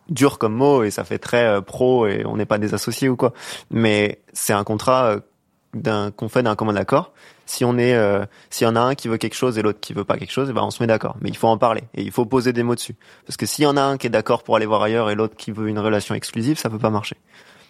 dur 0.09 0.38
comme 0.38 0.53
mot 0.53 0.83
et 0.83 0.92
ça 0.92 1.03
fait 1.03 1.19
très 1.19 1.45
euh, 1.45 1.62
pro 1.62 2.07
et 2.07 2.25
on 2.25 2.38
n'est 2.38 2.45
pas 2.45 2.57
des 2.57 2.74
associés 2.74 3.09
ou 3.09 3.15
quoi. 3.15 3.33
Mais 3.69 4.19
c'est 4.33 4.53
un 4.53 4.63
contrat 4.63 5.06
euh, 5.06 5.19
d'un 5.74 6.12
qu'on 6.12 6.30
fait 6.30 6.44
d'un 6.44 6.56
commun 6.56 6.75
accord. 6.75 7.12
Si 7.45 7.66
on 7.66 7.77
est, 7.77 7.95
euh, 7.95 8.25
s'il 8.50 8.66
y 8.66 8.69
en 8.69 8.75
a 8.75 8.80
un 8.80 8.95
qui 8.95 9.07
veut 9.07 9.18
quelque 9.18 9.36
chose 9.36 9.57
et 9.57 9.62
l'autre 9.62 9.80
qui 9.80 9.94
veut 9.94 10.04
pas 10.04 10.18
quelque 10.18 10.31
chose, 10.31 10.48
eh 10.50 10.54
ben 10.54 10.62
on 10.62 10.71
se 10.71 10.81
met 10.81 10.88
d'accord. 10.88 11.16
Mais 11.21 11.30
il 11.30 11.38
faut 11.38 11.48
en 11.48 11.57
parler 11.57 11.83
et 11.95 12.04
il 12.04 12.12
faut 12.12 12.25
poser 12.25 12.54
des 12.54 12.63
mots 12.63 12.75
dessus. 12.75 12.95
Parce 13.25 13.38
que 13.38 13.45
s'il 13.45 13.63
y 13.63 13.68
en 13.68 13.77
a 13.77 13.81
un 13.81 13.98
qui 13.98 14.07
est 14.07 14.12
d'accord 14.12 14.44
pour 14.44 14.56
aller 14.56 14.66
voir 14.66 14.83
ailleurs 14.83 15.09
et 15.09 15.16
l'autre 15.16 15.35
qui 15.35 15.52
veut 15.52 15.68
une 15.68 15.80
relation 15.80 16.16
exclusive, 16.16 16.57
ça 16.57 16.69
peut 16.69 16.80
pas 16.80 16.90
marcher. 16.90 17.18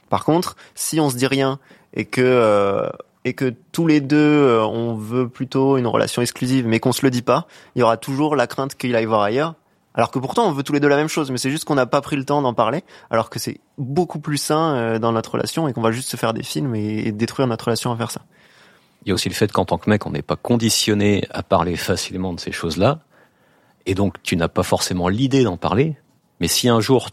Par 0.09 0.25
contre, 0.25 0.55
si 0.75 0.99
on 0.99 1.09
se 1.09 1.15
dit 1.15 1.27
rien 1.27 1.59
et 1.93 2.05
que 2.05 2.89
et 3.25 3.33
que 3.33 3.53
tous 3.71 3.85
les 3.85 4.01
deux 4.01 4.59
on 4.61 4.95
veut 4.95 5.29
plutôt 5.29 5.77
une 5.77 5.87
relation 5.87 6.21
exclusive, 6.21 6.65
mais 6.67 6.79
qu'on 6.79 6.93
se 6.93 7.05
le 7.05 7.11
dit 7.11 7.21
pas, 7.21 7.47
il 7.75 7.79
y 7.79 7.83
aura 7.83 7.97
toujours 7.97 8.35
la 8.35 8.47
crainte 8.47 8.75
qu'il 8.75 8.95
aille 8.95 9.05
voir 9.05 9.21
ailleurs 9.21 9.55
alors 9.95 10.11
que 10.11 10.19
pourtant 10.19 10.47
on 10.47 10.51
veut 10.51 10.63
tous 10.63 10.73
les 10.73 10.79
deux 10.79 10.87
la 10.87 10.97
même 10.97 11.07
chose, 11.07 11.31
mais 11.31 11.37
c'est 11.37 11.49
juste 11.49 11.65
qu'on 11.65 11.75
n'a 11.75 11.85
pas 11.85 12.01
pris 12.01 12.15
le 12.15 12.23
temps 12.23 12.41
d'en 12.41 12.53
parler, 12.53 12.83
alors 13.09 13.29
que 13.29 13.39
c'est 13.39 13.59
beaucoup 13.77 14.19
plus 14.19 14.37
sain 14.37 14.75
euh, 14.75 14.99
dans 14.99 15.11
notre 15.11 15.31
relation 15.31 15.67
et 15.67 15.73
qu'on 15.73 15.81
va 15.81 15.91
juste 15.91 16.09
se 16.09 16.17
faire 16.17 16.33
des 16.33 16.43
films 16.43 16.75
et, 16.75 17.11
détruire 17.11 17.47
notre 17.47 17.65
relation 17.65 17.91
à 17.91 17.97
faire 17.97 18.11
ça. 18.11 18.21
Il 19.03 19.09
y 19.09 19.11
a 19.11 19.13
aussi 19.15 19.29
le 19.29 19.35
fait 19.35 19.51
qu'en 19.51 19.65
tant 19.65 19.77
que 19.77 19.89
mec, 19.89 20.05
on 20.05 20.11
n'est 20.11 20.21
pas 20.21 20.35
conditionné 20.35 21.25
à 21.31 21.41
parler 21.41 21.75
facilement 21.75 22.33
de 22.33 22.39
ces 22.39 22.51
choses-là, 22.51 22.99
et 23.85 23.95
donc 23.95 24.21
tu 24.21 24.35
n'as 24.35 24.47
pas 24.47 24.63
forcément 24.63 25.07
l'idée 25.07 25.43
d'en 25.43 25.57
parler, 25.57 25.97
mais 26.39 26.47
si 26.47 26.69
un 26.69 26.79
jour 26.79 27.09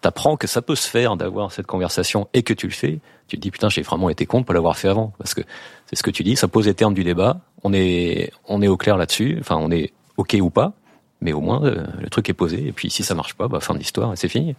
t'apprends 0.00 0.36
que 0.36 0.46
ça 0.46 0.62
peut 0.62 0.74
se 0.74 0.88
faire 0.88 1.16
d'avoir 1.16 1.52
cette 1.52 1.66
conversation 1.66 2.28
et 2.32 2.42
que 2.42 2.54
tu 2.54 2.66
le 2.66 2.72
fais, 2.72 3.00
tu 3.28 3.36
te 3.36 3.42
dis 3.42 3.50
putain 3.50 3.68
j'ai 3.68 3.82
vraiment 3.82 4.08
été 4.08 4.26
con 4.26 4.40
de 4.40 4.44
pas 4.44 4.54
l'avoir 4.54 4.76
fait 4.76 4.88
avant, 4.88 5.12
parce 5.18 5.34
que 5.34 5.42
c'est 5.86 5.96
ce 5.96 6.02
que 6.02 6.10
tu 6.10 6.24
dis, 6.24 6.36
ça 6.36 6.48
pose 6.48 6.66
les 6.66 6.74
termes 6.74 6.94
du 6.94 7.04
débat, 7.04 7.40
on 7.62 7.72
est 7.72 8.32
on 8.48 8.60
est 8.60 8.68
au 8.68 8.76
clair 8.76 8.96
là-dessus, 8.96 9.36
enfin 9.40 9.56
on 9.56 9.70
est 9.70 9.92
ok 10.16 10.36
ou 10.40 10.50
pas, 10.50 10.74
mais 11.20 11.32
au 11.32 11.40
moins 11.40 11.64
euh, 11.64 11.86
le 12.00 12.08
truc 12.08 12.28
est 12.28 12.34
posé 12.34 12.66
et 12.66 12.72
puis 12.72 12.90
si 12.90 13.02
ça 13.02 13.14
marche 13.14 13.34
pas, 13.34 13.48
bah 13.48 13.60
fin 13.60 13.74
de 13.74 13.78
l'histoire 13.78 14.12
et 14.12 14.16
c'est 14.16 14.28
fini. 14.28 14.54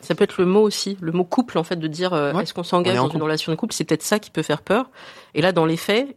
Ça 0.00 0.14
peut 0.14 0.24
être 0.24 0.38
le 0.38 0.46
mot 0.46 0.60
aussi, 0.60 0.98
le 1.00 1.12
mot 1.12 1.24
couple 1.24 1.58
en 1.58 1.64
fait, 1.64 1.76
de 1.76 1.86
dire 1.86 2.12
euh, 2.12 2.32
est-ce 2.34 2.52
qu'on 2.52 2.62
s'engage 2.62 2.96
dans 2.96 3.08
une 3.08 3.22
relation 3.22 3.50
de 3.50 3.56
couple, 3.56 3.74
c'est 3.74 3.84
peut-être 3.84 4.02
ça 4.02 4.18
qui 4.18 4.30
peut 4.30 4.42
faire 4.42 4.60
peur. 4.60 4.90
Et 5.34 5.40
là, 5.40 5.52
dans 5.52 5.64
les 5.64 5.78
faits, 5.78 6.14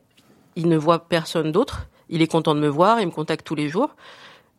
il 0.55 0.67
ne 0.67 0.77
voit 0.77 1.07
personne 1.07 1.51
d'autre. 1.51 1.87
Il 2.09 2.21
est 2.21 2.27
content 2.27 2.53
de 2.53 2.59
me 2.59 2.67
voir, 2.67 2.99
il 2.99 3.07
me 3.07 3.11
contacte 3.11 3.45
tous 3.45 3.55
les 3.55 3.69
jours, 3.69 3.95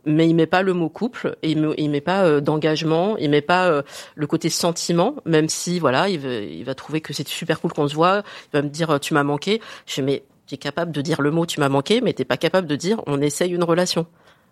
mais 0.06 0.28
il 0.28 0.34
met 0.34 0.46
pas 0.46 0.62
le 0.62 0.72
mot 0.72 0.88
couple 0.88 1.36
et 1.42 1.50
il, 1.50 1.60
met, 1.60 1.88
met 1.88 2.00
pas 2.00 2.24
euh, 2.24 2.40
d'engagement, 2.40 3.16
il 3.18 3.30
met 3.30 3.42
pas 3.42 3.82
le 4.14 4.26
côté 4.26 4.48
sentiment, 4.48 5.16
même 5.26 5.48
si 5.48 5.78
voilà, 5.78 6.08
il, 6.08 6.24
il 6.24 6.64
va 6.64 6.74
trouver 6.74 7.02
que 7.02 7.12
c'est 7.12 7.28
super 7.28 7.60
cool 7.60 7.72
qu'on 7.72 7.88
se 7.88 7.94
voit. 7.94 8.22
Il 8.52 8.56
va 8.56 8.62
me 8.62 8.68
dire 8.68 8.98
tu 8.98 9.12
m'as 9.12 9.24
manqué. 9.24 9.60
Je 9.86 9.94
fais 9.94 10.02
mais 10.02 10.24
tu 10.46 10.54
es 10.54 10.58
capable 10.58 10.90
de 10.90 11.02
dire 11.02 11.20
le 11.20 11.30
mot 11.30 11.44
tu 11.44 11.60
m'as 11.60 11.68
manqué, 11.68 12.00
mais 12.00 12.14
t'es 12.14 12.24
pas 12.24 12.38
capable 12.38 12.66
de 12.66 12.76
dire 12.76 13.02
on 13.06 13.20
essaye 13.20 13.52
une 13.52 13.64
relation 13.64 14.06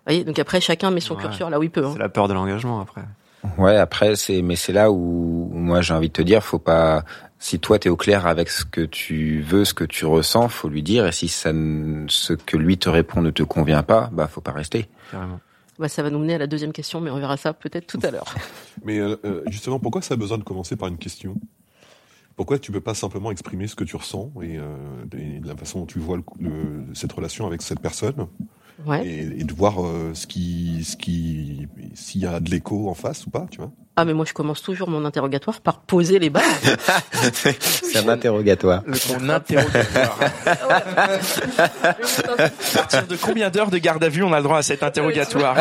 voyez, 0.07 0.23
donc 0.23 0.39
après 0.39 0.61
chacun 0.61 0.89
met 0.91 0.99
son 1.01 1.15
curseur 1.15 1.49
là 1.49 1.59
où 1.59 1.63
il 1.63 1.69
peut. 1.69 1.85
Hein. 1.85 1.91
C'est 1.93 1.99
la 1.99 2.09
peur 2.09 2.27
de 2.27 2.33
l'engagement 2.33 2.79
après. 2.81 3.01
Ouais, 3.57 3.75
après 3.77 4.15
c'est 4.15 4.41
mais 4.41 4.55
c'est 4.55 4.73
là 4.73 4.91
où, 4.91 5.49
moi 5.53 5.81
j'ai 5.81 5.93
envie 5.93 6.07
de 6.09 6.13
te 6.13 6.21
dire, 6.21 6.43
faut 6.43 6.59
pas 6.59 7.03
Si 7.39 7.59
toi 7.59 7.77
t'es 7.77 7.89
au 7.89 7.95
clair 7.95 8.25
avec 8.25 8.49
ce 8.49 8.65
que 8.65 8.81
tu 8.81 9.41
veux, 9.41 9.63
ce 9.63 9.75
que 9.75 9.83
tu 9.83 10.05
ressens, 10.05 10.49
faut 10.49 10.69
lui 10.69 10.81
dire. 10.81 11.05
Et 11.05 11.11
si 11.11 11.27
ça, 11.27 11.53
ne- 11.53 12.07
ce 12.09 12.33
que 12.33 12.57
lui 12.57 12.79
te 12.79 12.89
répond 12.89 13.21
ne 13.21 13.29
te 13.29 13.43
convient 13.43 13.83
pas, 13.83 14.09
bah 14.11 14.27
faut 14.27 14.41
pas 14.41 14.53
rester. 14.53 14.89
Carrément. 15.11 15.39
Bah, 15.77 15.87
ça 15.87 16.01
va 16.01 16.09
nous 16.09 16.17
mener 16.17 16.33
à 16.33 16.37
la 16.39 16.47
deuxième 16.47 16.73
question, 16.73 16.99
mais 16.99 17.11
on 17.11 17.19
verra 17.19 17.37
ça 17.37 17.53
peut-être 17.53 17.85
tout 17.85 17.99
à 18.01 18.09
l'heure. 18.09 18.33
Mais 18.83 18.97
euh, 18.97 19.15
euh, 19.25 19.43
justement, 19.45 19.77
pourquoi 19.79 20.01
ça 20.01 20.15
a 20.15 20.17
besoin 20.17 20.39
de 20.39 20.43
commencer 20.43 20.75
par 20.75 20.87
une 20.87 20.97
question? 20.97 21.35
Pourquoi 22.37 22.59
tu 22.59 22.71
peux 22.71 22.79
pas 22.81 22.93
simplement 22.93 23.31
exprimer 23.31 23.67
ce 23.67 23.75
que 23.75 23.83
tu 23.83 23.95
ressens 23.97 24.31
et, 24.41 24.57
euh, 24.57 24.63
et 25.17 25.39
de 25.39 25.47
la 25.47 25.55
façon 25.57 25.79
dont 25.79 25.85
tu 25.87 25.99
vois 25.99 26.17
le, 26.17 26.23
le- 26.39 26.85
cette 26.93 27.11
relation 27.11 27.45
avec 27.47 27.61
cette 27.61 27.79
personne 27.81 28.27
Ouais. 28.85 29.03
et, 29.07 29.21
et 29.39 29.43
de 29.43 29.53
voir 29.55 29.83
euh, 29.83 30.11
ce 30.13 30.27
qui, 30.27 30.83
ce 30.83 30.95
qui, 30.95 31.67
s'il 31.95 32.21
y 32.21 32.27
a 32.27 32.39
de 32.39 32.51
l'écho 32.51 32.89
en 32.89 32.93
face 32.93 33.25
ou 33.25 33.31
pas, 33.31 33.47
tu 33.49 33.57
vois? 33.57 33.71
Ah, 33.95 34.05
mais 34.05 34.13
moi, 34.13 34.23
je 34.23 34.33
commence 34.33 34.61
toujours 34.61 34.87
mon 34.87 35.03
interrogatoire 35.03 35.61
par 35.61 35.79
poser 35.81 36.19
les 36.19 36.29
bases. 36.29 36.43
C'est 37.33 37.97
un 37.97 38.07
interrogatoire. 38.07 38.83
Mon 39.19 39.29
interrogatoire. 39.29 40.19
à 42.37 42.49
partir 42.75 43.07
de 43.07 43.15
combien 43.15 43.49
d'heures 43.49 43.71
de 43.71 43.79
garde 43.79 44.03
à 44.03 44.09
vue 44.09 44.21
on 44.21 44.31
a 44.33 44.37
le 44.37 44.43
droit 44.43 44.59
à 44.59 44.61
cet 44.61 44.83
interrogatoire? 44.83 45.57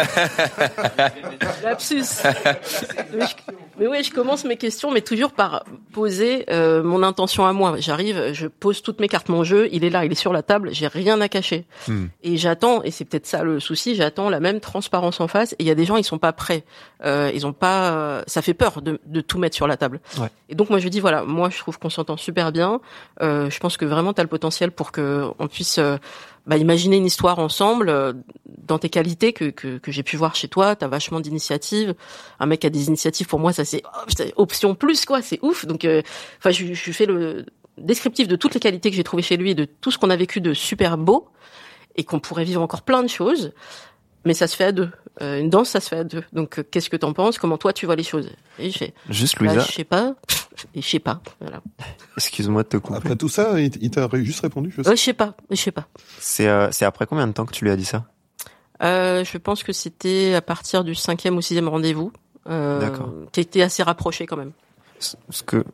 Lapsus. 1.65 2.05
mais, 3.79 3.87
ouais, 3.87 4.03
je 4.03 4.13
commence 4.13 4.45
mes 4.45 4.57
questions, 4.57 4.91
mais 4.91 5.01
toujours 5.01 5.33
par 5.33 5.65
poser 5.93 6.45
euh, 6.51 6.83
mon 6.83 7.03
intention 7.03 7.47
à 7.47 7.53
moi. 7.53 7.77
J'arrive, 7.79 8.33
je 8.33 8.47
pose 8.47 8.83
toutes 8.83 9.01
mes 9.01 9.09
cartes, 9.09 9.29
mon 9.29 9.45
jeu, 9.45 9.69
il 9.73 9.85
est 9.85 9.91
là, 9.91 10.05
il 10.05 10.13
est 10.13 10.17
sur 10.17 10.33
la 10.33 10.43
table, 10.43 10.71
j'ai 10.73 10.87
rien 10.87 11.21
à 11.21 11.29
cacher. 11.29 11.67
Hmm. 11.89 12.07
Et 12.23 12.37
j'attends, 12.37 12.83
et 12.83 12.91
c'est 12.91 13.05
peut-être 13.05 13.27
ça 13.27 13.43
le 13.43 13.61
souci, 13.61 13.95
j'attends 13.95 14.31
la 14.31 14.41
même 14.41 14.61
transparence 14.61 15.21
en 15.21 15.29
face. 15.29 15.53
Et 15.55 15.57
il 15.61 15.67
y 15.67 15.71
a 15.71 15.75
des 15.75 15.85
gens, 15.85 15.97
ils 15.97 16.05
sont 16.05 16.19
pas 16.19 16.33
prêts. 16.33 16.65
Euh, 17.05 17.31
ils 17.35 17.47
ont 17.47 17.53
pas, 17.53 17.93
euh, 17.93 18.23
ça 18.27 18.43
fait 18.43 18.55
peur 18.55 18.83
de, 18.83 19.01
de 19.05 19.21
tout 19.21 19.39
mettre 19.39 19.57
sur 19.57 19.67
la 19.67 19.77
table. 19.77 20.01
Ouais. 20.19 20.29
Et 20.49 20.55
donc 20.55 20.71
moi 20.71 20.79
je 20.79 20.89
dis 20.89 21.01
voilà, 21.01 21.25
moi 21.25 21.51
je 21.51 21.59
trouve 21.59 21.79
qu'on 21.79 21.91
s'entend 21.91 22.17
super 22.17 22.53
bien. 22.53 22.81
Euh, 23.23 23.51
je 23.51 23.59
pense 23.59 23.77
que 23.77 23.85
vraiment 23.85 24.13
tu 24.13 24.21
as 24.21 24.25
le 24.25 24.29
potentiel 24.29 24.71
pour 24.71 24.93
que 24.93 25.25
on 25.39 25.49
puisse 25.49 25.79
euh, 25.79 25.97
bah, 26.47 26.57
imaginer 26.57 26.97
une 26.97 27.07
histoire 27.07 27.39
ensemble 27.39 27.89
euh, 27.89 28.13
dans 28.47 28.79
tes 28.79 28.89
qualités 28.89 29.33
que, 29.33 29.47
que, 29.47 29.79
que 29.79 29.93
j'ai 29.93 30.03
pu 30.03 30.17
voir 30.17 30.35
chez 30.35 30.49
toi. 30.49 30.77
T'as 30.77 30.89
vachement 30.89 31.21
d'initiatives. 31.21 31.95
Un 32.41 32.47
mec 32.47 32.65
a 32.65 32.71
des 32.71 32.87
initiatives 32.87 33.27
pour 33.27 33.41
moi, 33.41 33.53
ça 33.53 33.65
c'est 33.65 33.83
oh, 33.85 34.33
option 34.37 34.75
plus 34.75 35.05
quoi, 35.05 35.23
c'est 35.23 35.39
ouf. 35.43 35.67
Donc 35.67 35.85
euh, 35.85 36.03
enfin 36.39 36.51
je, 36.51 36.73
je 36.73 36.93
fais 36.93 37.07
le 37.07 37.47
descriptif 37.79 38.29
de 38.29 38.37
toutes 38.37 38.55
les 38.55 38.61
qualités 38.61 38.91
que 38.91 38.97
j'ai 38.97 39.05
trouvées 39.05 39.23
chez 39.23 39.37
lui 39.37 39.51
et 39.51 39.55
de 39.55 39.65
tout 39.65 39.91
ce 39.91 39.99
qu'on 39.99 40.11
a 40.11 40.17
vécu 40.17 40.41
de 40.41 40.55
super 40.55 40.97
beau 40.97 41.29
et 41.97 42.05
qu'on 42.05 42.21
pourrait 42.21 42.45
vivre 42.45 42.63
encore 42.63 42.83
plein 42.83 43.03
de 43.03 43.09
choses. 43.09 43.53
Mais 44.25 44.35
ça 44.35 44.47
se 44.47 44.57
fait 44.57 44.65
à 44.65 44.73
deux. 44.73 44.91
Euh, 45.23 45.41
une 45.41 45.49
danse, 45.49 45.71
ça 45.71 45.81
se 45.81 45.89
fait 45.89 45.97
à 45.97 46.05
deux. 46.05 46.25
Donc, 46.33 46.59
euh, 46.59 46.63
qu'est-ce 46.71 46.91
que 46.91 46.97
t'en 46.97 47.13
penses? 47.13 47.39
Comment 47.39 47.57
toi, 47.57 47.73
tu 47.73 47.87
vois 47.87 47.97
les 47.97 48.03
choses? 48.03 48.31
Et 48.59 48.71
je 48.71 48.79
fais, 48.79 48.95
Juste 49.09 49.39
bah, 49.39 49.47
Louisa, 49.47 49.61
je 49.67 49.73
sais 49.73 49.85
pas. 49.85 50.15
Et 50.75 50.83
je 50.83 50.89
sais 50.89 50.99
pas. 50.99 51.21
Voilà. 51.41 51.63
excuse-moi 52.17 52.63
de 52.63 52.69
te 52.69 52.77
couper. 52.77 52.99
Après 52.99 53.17
tout 53.17 53.29
ça, 53.29 53.59
il, 53.61 53.91
t'a 53.91 54.09
juste 54.15 54.41
répondu, 54.41 54.71
je 54.71 54.83
sais. 54.83 54.89
Ouais, 54.89 54.97
je 54.97 55.03
sais 55.03 55.13
pas. 55.13 55.35
Je 55.51 55.57
sais 55.57 55.73
pas. 55.73 55.87
C'est 56.19 56.49
euh, 56.49 56.71
c'est 56.71 56.85
après 56.85 57.07
combien 57.07 57.27
de 57.27 57.33
temps 57.33 57.47
que 57.47 57.53
tu 57.53 57.65
lui 57.65 57.71
as 57.71 57.77
dit 57.77 57.85
ça? 57.85 58.05
Euh, 58.83 59.25
je 59.25 59.39
pense 59.39 59.63
que 59.63 59.73
c'était 59.73 60.35
à 60.35 60.43
partir 60.43 60.85
du 60.85 60.95
cinquième 60.95 61.37
ou 61.37 61.41
sixième 61.41 61.69
rendez-vous. 61.69 62.13
Euh, 62.49 62.81
D'accord. 62.81 63.13
T'étais 63.33 63.63
assez 63.63 63.83
rapproché 63.83 64.27
quand 64.27 64.37
même. 64.37 64.53
Parce 65.27 65.43
que 65.43 65.65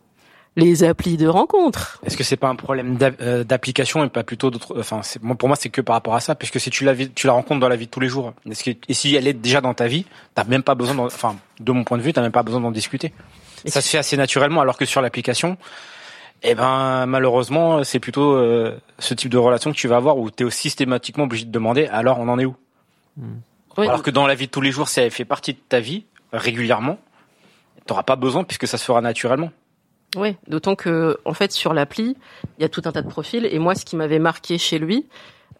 Les 0.54 0.84
applis 0.84 1.16
de 1.16 1.26
rencontre. 1.26 1.98
Est-ce 2.04 2.16
que 2.16 2.24
c'est 2.24 2.36
pas 2.36 2.48
un 2.48 2.56
problème 2.56 2.98
euh, 3.22 3.42
d'application 3.42 4.04
et 4.04 4.08
pas 4.10 4.22
plutôt 4.22 4.50
d'autre 4.50 4.74
Enfin, 4.78 5.00
pour 5.38 5.48
moi, 5.48 5.56
c'est 5.56 5.70
que 5.70 5.80
par 5.80 5.94
rapport 5.94 6.14
à 6.14 6.20
ça, 6.20 6.34
puisque 6.34 6.60
si 6.60 6.68
tu 6.68 6.84
la, 6.84 6.94
tu 6.94 7.26
la 7.26 7.32
rencontres 7.32 7.60
dans 7.60 7.70
la 7.70 7.76
vie 7.76 7.86
de 7.86 7.90
tous 7.90 8.00
les 8.00 8.08
jours, 8.08 8.34
est-ce 8.50 8.64
que, 8.64 8.70
et 8.70 8.94
si 8.94 9.14
elle 9.14 9.26
est 9.26 9.32
déjà 9.32 9.62
dans 9.62 9.72
ta 9.72 9.86
vie, 9.86 10.04
t'as 10.34 10.44
même 10.44 10.62
pas 10.62 10.74
besoin, 10.74 10.98
enfin, 10.98 11.36
de 11.58 11.72
mon 11.72 11.84
point 11.84 11.96
de 11.96 12.02
vue, 12.02 12.12
t'as 12.12 12.20
même 12.20 12.32
pas 12.32 12.42
besoin 12.42 12.60
d'en 12.60 12.70
discuter. 12.70 13.14
Mais 13.64 13.70
ça 13.70 13.80
se 13.80 13.88
fait 13.88 13.98
assez 13.98 14.16
naturellement, 14.18 14.60
alors 14.60 14.76
que 14.76 14.84
sur 14.84 15.00
l'application, 15.00 15.56
eh 16.42 16.54
ben, 16.54 17.06
malheureusement, 17.06 17.82
c'est 17.82 18.00
plutôt 18.00 18.34
euh, 18.34 18.78
ce 18.98 19.14
type 19.14 19.30
de 19.30 19.38
relation 19.38 19.70
que 19.70 19.76
tu 19.76 19.88
vas 19.88 19.96
avoir 19.96 20.18
où 20.18 20.30
t'es 20.30 20.48
systématiquement 20.50 21.24
obligé 21.24 21.46
de 21.46 21.50
demander. 21.50 21.86
Alors, 21.86 22.20
on 22.20 22.28
en 22.28 22.38
est 22.38 22.44
où? 22.44 22.54
Ouais, 23.78 23.88
Alors 23.88 24.02
que 24.02 24.10
dans 24.10 24.26
la 24.26 24.34
vie 24.34 24.46
de 24.46 24.50
tous 24.50 24.60
les 24.60 24.70
jours, 24.70 24.88
si 24.88 25.00
elle 25.00 25.10
fait 25.10 25.24
partie 25.24 25.54
de 25.54 25.58
ta 25.66 25.80
vie 25.80 26.04
régulièrement, 26.32 26.98
t'auras 27.86 28.02
pas 28.02 28.16
besoin 28.16 28.44
puisque 28.44 28.66
ça 28.66 28.76
se 28.76 28.84
fera 28.84 29.00
naturellement. 29.00 29.50
Ouais, 30.16 30.36
d'autant 30.46 30.74
que 30.76 31.18
en 31.24 31.32
fait 31.34 31.52
sur 31.52 31.72
l'appli, 31.72 32.16
il 32.58 32.62
y 32.62 32.64
a 32.64 32.68
tout 32.68 32.82
un 32.84 32.92
tas 32.92 33.02
de 33.02 33.08
profils. 33.08 33.46
Et 33.46 33.58
moi 33.58 33.74
ce 33.74 33.84
qui 33.84 33.96
m'avait 33.96 34.18
marqué 34.18 34.58
chez 34.58 34.78
lui, 34.78 35.06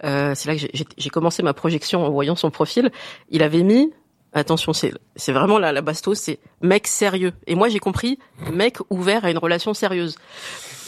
euh, 0.05 0.35
c'est 0.35 0.49
là 0.49 0.57
que 0.57 0.67
j'ai- 0.99 1.11
commencé 1.11 1.43
ma 1.43 1.55
projection 1.55 2.05
en 2.05 2.11
voyant 2.11 2.37
son 2.37 2.51
profil, 2.51 2.91
il 3.31 3.43
avait 3.43 3.63
mis 3.63 3.93
attention, 4.35 4.73
c'est 4.73 4.93
c'est 5.17 5.33
vraiment 5.33 5.59
la 5.59 5.73
la 5.73 5.81
bastos, 5.81 6.19
c'est 6.19 6.39
mec 6.61 6.87
sérieux. 6.87 7.33
Et 7.47 7.55
moi 7.55 7.69
j'ai 7.69 7.79
compris 7.79 8.19
mec 8.53 8.79
ouvert 8.91 9.25
à 9.25 9.31
une 9.31 9.39
relation 9.39 9.73
sérieuse. 9.75 10.17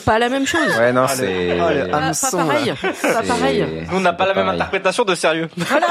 Pas 0.04 0.18
la 0.18 0.28
même 0.28 0.46
chose. 0.46 0.60
Ouais, 0.78 0.92
non, 0.92 1.06
Ah, 1.08 1.14
c'est. 1.14 1.58
ah, 1.60 2.12
Pas, 2.12 2.30
pareil, 2.30 2.74
pas 3.02 3.22
pareil. 3.22 3.64
Nous, 3.90 3.96
on 3.96 4.00
n'a 4.00 4.12
pas 4.12 4.26
la 4.26 4.34
même 4.34 4.44
pareil. 4.44 4.60
interprétation 4.60 5.04
de 5.04 5.14
sérieux. 5.14 5.48
Voilà, 5.56 5.86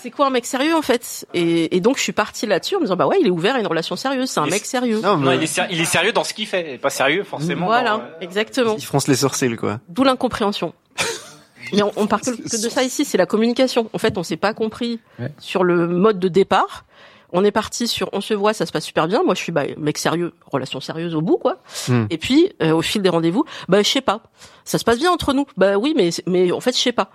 c'est 0.00 0.10
quoi 0.10 0.26
un 0.26 0.30
mec 0.30 0.46
sérieux 0.46 0.74
en 0.74 0.82
fait? 0.82 1.26
Et, 1.34 1.76
et 1.76 1.80
donc 1.80 1.96
je 1.98 2.02
suis 2.02 2.12
partie 2.12 2.46
là-dessus 2.46 2.76
en 2.76 2.78
me 2.78 2.84
disant 2.84 2.96
bah 2.96 3.06
ouais, 3.06 3.18
il 3.20 3.26
est 3.26 3.30
ouvert 3.30 3.56
à 3.56 3.60
une 3.60 3.66
relation 3.66 3.96
sérieuse, 3.96 4.30
c'est 4.30 4.40
un 4.40 4.46
mec 4.46 4.64
sérieux. 4.64 5.00
non, 5.02 5.16
Non, 5.16 5.30
mais 5.30 5.36
il 5.36 5.42
est, 5.42 5.46
ser- 5.46 5.66
il 5.70 5.80
est 5.80 5.84
sérieux 5.84 6.12
dans 6.12 6.24
ce 6.24 6.32
qu'il 6.34 6.46
fait, 6.46 6.74
et 6.74 6.78
pas 6.78 6.90
sérieux 6.90 7.24
forcément. 7.24 7.66
Voilà, 7.66 7.90
dans, 7.90 8.00
euh, 8.00 8.20
exactement. 8.20 8.74
ils 8.78 8.84
fronce 8.84 9.08
les 9.08 9.16
sourcils 9.16 9.56
quoi. 9.56 9.80
D'où 9.88 10.04
l'incompréhension. 10.04 10.72
Mais 11.72 11.82
on, 11.82 11.92
on 11.96 12.06
parle 12.06 12.22
que, 12.22 12.30
que 12.30 12.62
de 12.62 12.68
ça 12.68 12.82
ici, 12.82 13.04
c'est 13.04 13.18
la 13.18 13.26
communication. 13.26 13.88
En 13.92 13.98
fait, 13.98 14.18
on 14.18 14.22
s'est 14.24 14.36
pas 14.36 14.54
compris 14.54 14.98
Ouais. 15.20 15.30
sur 15.38 15.62
le 15.62 15.86
mode 15.86 16.18
de 16.18 16.28
départ. 16.28 16.84
On 17.32 17.44
est 17.44 17.50
parti 17.52 17.86
sur 17.88 18.08
on 18.12 18.20
se 18.20 18.34
voit, 18.34 18.52
ça 18.54 18.66
se 18.66 18.72
passe 18.72 18.84
super 18.84 19.06
bien. 19.08 19.22
Moi, 19.22 19.34
je 19.34 19.40
suis 19.40 19.52
bah, 19.52 19.62
mec 19.78 19.98
sérieux, 19.98 20.32
relation 20.50 20.80
sérieuse 20.80 21.14
au 21.14 21.22
bout, 21.22 21.36
quoi. 21.38 21.58
Hmm. 21.88 22.06
Et 22.10 22.18
puis, 22.18 22.52
euh, 22.62 22.72
au 22.72 22.82
fil 22.82 23.02
des 23.02 23.08
rendez-vous, 23.08 23.44
bah, 23.68 23.82
je 23.82 23.88
sais 23.88 24.00
pas. 24.00 24.20
Ça 24.64 24.78
se 24.78 24.84
passe 24.84 24.98
bien 24.98 25.10
entre 25.10 25.32
nous. 25.32 25.46
Bah 25.56 25.76
oui, 25.78 25.94
mais 25.96 26.10
mais 26.26 26.50
en 26.52 26.60
fait, 26.60 26.76
je 26.76 26.80
sais 26.80 26.92
pas. 26.92 27.10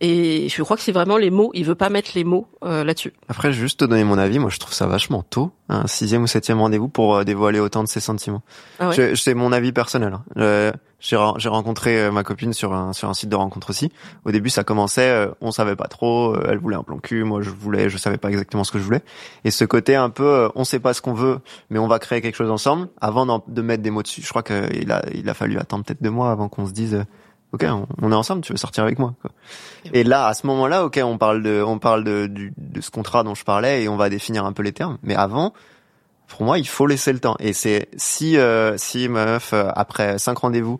Et 0.00 0.48
je 0.48 0.62
crois 0.62 0.76
que 0.76 0.82
c'est 0.82 0.92
vraiment 0.92 1.16
les 1.16 1.30
mots. 1.30 1.50
Il 1.54 1.64
veut 1.64 1.74
pas 1.74 1.88
mettre 1.90 2.12
les 2.14 2.22
mots 2.22 2.46
euh, 2.64 2.84
là-dessus. 2.84 3.12
Après, 3.28 3.52
juste 3.52 3.80
te 3.80 3.84
donner 3.84 4.04
mon 4.04 4.16
avis. 4.16 4.38
Moi, 4.38 4.48
je 4.48 4.58
trouve 4.60 4.72
ça 4.72 4.86
vachement 4.86 5.24
tôt, 5.24 5.50
un 5.68 5.88
sixième 5.88 6.22
ou 6.22 6.28
septième 6.28 6.60
rendez-vous 6.60 6.88
pour 6.88 7.16
euh, 7.16 7.24
dévoiler 7.24 7.58
autant 7.58 7.82
de 7.82 7.88
ses 7.88 7.98
sentiments. 7.98 8.42
Ah 8.78 8.90
ouais. 8.90 8.94
Je- 8.94 9.14
C'est 9.16 9.34
mon 9.34 9.50
avis 9.50 9.72
personnel. 9.72 10.12
hein. 10.36 10.72
J'ai 11.00 11.14
re- 11.16 11.38
j'ai 11.38 11.48
rencontré 11.48 11.96
euh, 12.00 12.10
ma 12.10 12.24
copine 12.24 12.52
sur 12.52 12.72
un 12.74 12.92
sur 12.92 13.08
un 13.08 13.14
site 13.14 13.28
de 13.28 13.36
rencontre 13.36 13.70
aussi. 13.70 13.92
Au 14.24 14.32
début, 14.32 14.50
ça 14.50 14.64
commençait, 14.64 15.08
euh, 15.10 15.28
on 15.40 15.52
savait 15.52 15.76
pas 15.76 15.86
trop. 15.86 16.34
euh, 16.34 16.48
Elle 16.50 16.58
voulait 16.58 16.74
un 16.76 16.82
plan 16.82 16.98
cul, 16.98 17.22
moi 17.22 17.40
je 17.40 17.50
voulais, 17.50 17.88
je 17.88 17.96
savais 17.98 18.16
pas 18.18 18.28
exactement 18.30 18.64
ce 18.64 18.72
que 18.72 18.78
je 18.78 18.84
voulais. 18.84 19.02
Et 19.44 19.52
ce 19.52 19.64
côté 19.64 19.94
un 19.94 20.10
peu, 20.10 20.50
on 20.56 20.64
sait 20.64 20.80
pas 20.80 20.94
ce 20.94 21.00
qu'on 21.02 21.14
veut, 21.14 21.38
mais 21.70 21.78
on 21.78 21.86
va 21.86 22.00
créer 22.00 22.20
quelque 22.20 22.34
chose 22.34 22.50
ensemble. 22.50 22.88
Avant 23.00 23.42
de 23.46 23.62
mettre 23.62 23.82
des 23.82 23.90
mots 23.90 24.02
dessus, 24.02 24.22
je 24.22 24.28
crois 24.28 24.42
qu'il 24.42 24.90
a 24.90 25.02
il 25.14 25.28
a 25.28 25.34
fallu 25.34 25.56
attendre 25.58 25.84
peut-être 25.84 26.02
deux 26.02 26.10
mois 26.10 26.32
avant 26.32 26.48
qu'on 26.48 26.66
se 26.66 26.72
dise. 26.72 27.04
Ok, 27.52 27.64
on, 27.66 27.86
on 28.02 28.12
est 28.12 28.14
ensemble, 28.16 28.42
tu 28.42 28.52
veux 28.52 28.58
sortir 28.58 28.82
avec 28.84 28.98
moi. 28.98 29.14
Quoi. 29.22 29.30
Et 29.94 30.04
là, 30.04 30.26
à 30.26 30.34
ce 30.34 30.46
moment-là, 30.48 30.84
ok, 30.84 31.00
on 31.02 31.16
parle 31.16 31.42
de, 31.42 31.62
on 31.66 31.78
parle 31.78 32.04
de, 32.04 32.26
du- 32.26 32.52
de 32.58 32.80
ce 32.82 32.90
contrat 32.90 33.22
dont 33.22 33.34
je 33.34 33.42
parlais 33.44 33.84
et 33.84 33.88
on 33.88 33.96
va 33.96 34.10
définir 34.10 34.44
un 34.44 34.52
peu 34.52 34.62
les 34.62 34.72
termes. 34.72 34.98
Mais 35.02 35.14
avant, 35.14 35.54
pour 36.28 36.42
moi, 36.42 36.58
il 36.58 36.68
faut 36.68 36.86
laisser 36.86 37.12
le 37.12 37.18
temps. 37.18 37.36
Et 37.40 37.52
c'est 37.52 37.88
si 37.96 38.36
euh, 38.36 38.76
si 38.76 39.08
meuf 39.08 39.52
euh, 39.52 39.70
après 39.74 40.18
cinq 40.18 40.38
rendez-vous, 40.38 40.78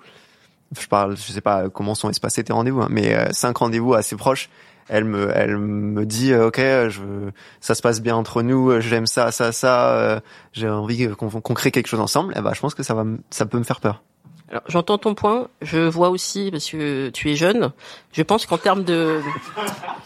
je 0.79 0.87
parle, 0.87 1.17
je 1.17 1.33
sais 1.33 1.41
pas 1.41 1.69
comment 1.69 1.95
sont 1.95 2.11
espacés 2.11 2.45
tes 2.45 2.53
rendez-vous, 2.53 2.83
hein, 2.83 2.89
mais 2.91 3.15
euh, 3.15 3.27
cinq 3.33 3.57
rendez-vous 3.57 3.95
assez 3.95 4.17
proches, 4.17 4.51
elle 4.89 5.05
me 5.05 5.31
elle 5.35 5.57
me 5.57 6.05
dit 6.07 6.33
euh, 6.33 6.49
ok, 6.49 6.59
je 6.59 7.31
ça 7.61 7.75
se 7.75 7.83
passe 7.83 8.01
bien 8.01 8.15
entre 8.17 8.43
nous, 8.43 8.81
j'aime 8.81 9.07
ça 9.07 9.33
ça 9.33 9.53
ça, 9.53 9.95
euh, 9.95 10.21
j'ai 10.53 10.69
envie 10.69 11.09
qu'on 11.17 11.29
qu'on 11.31 11.55
crée 11.55 11.71
quelque 11.71 11.89
chose 11.89 12.01
ensemble. 12.01 12.35
Eh 12.37 12.41
ben, 12.41 12.53
je 12.55 12.61
pense 12.61 12.75
que 12.75 12.83
ça 12.83 12.95
va 12.95 13.05
ça 13.31 13.47
peut 13.47 13.59
me 13.59 13.65
faire 13.65 13.81
peur. 13.81 14.03
Alors, 14.51 14.63
j'entends 14.69 14.97
ton 14.99 15.15
point. 15.15 15.49
Je 15.63 15.79
vois 15.79 16.09
aussi 16.09 16.51
parce 16.51 16.71
que 16.71 17.11
tu 17.11 17.31
es 17.31 17.35
jeune. 17.37 17.71
Je 18.13 18.23
pense 18.23 18.47
qu'en 18.47 18.57
termes 18.59 18.83
de, 18.85 19.21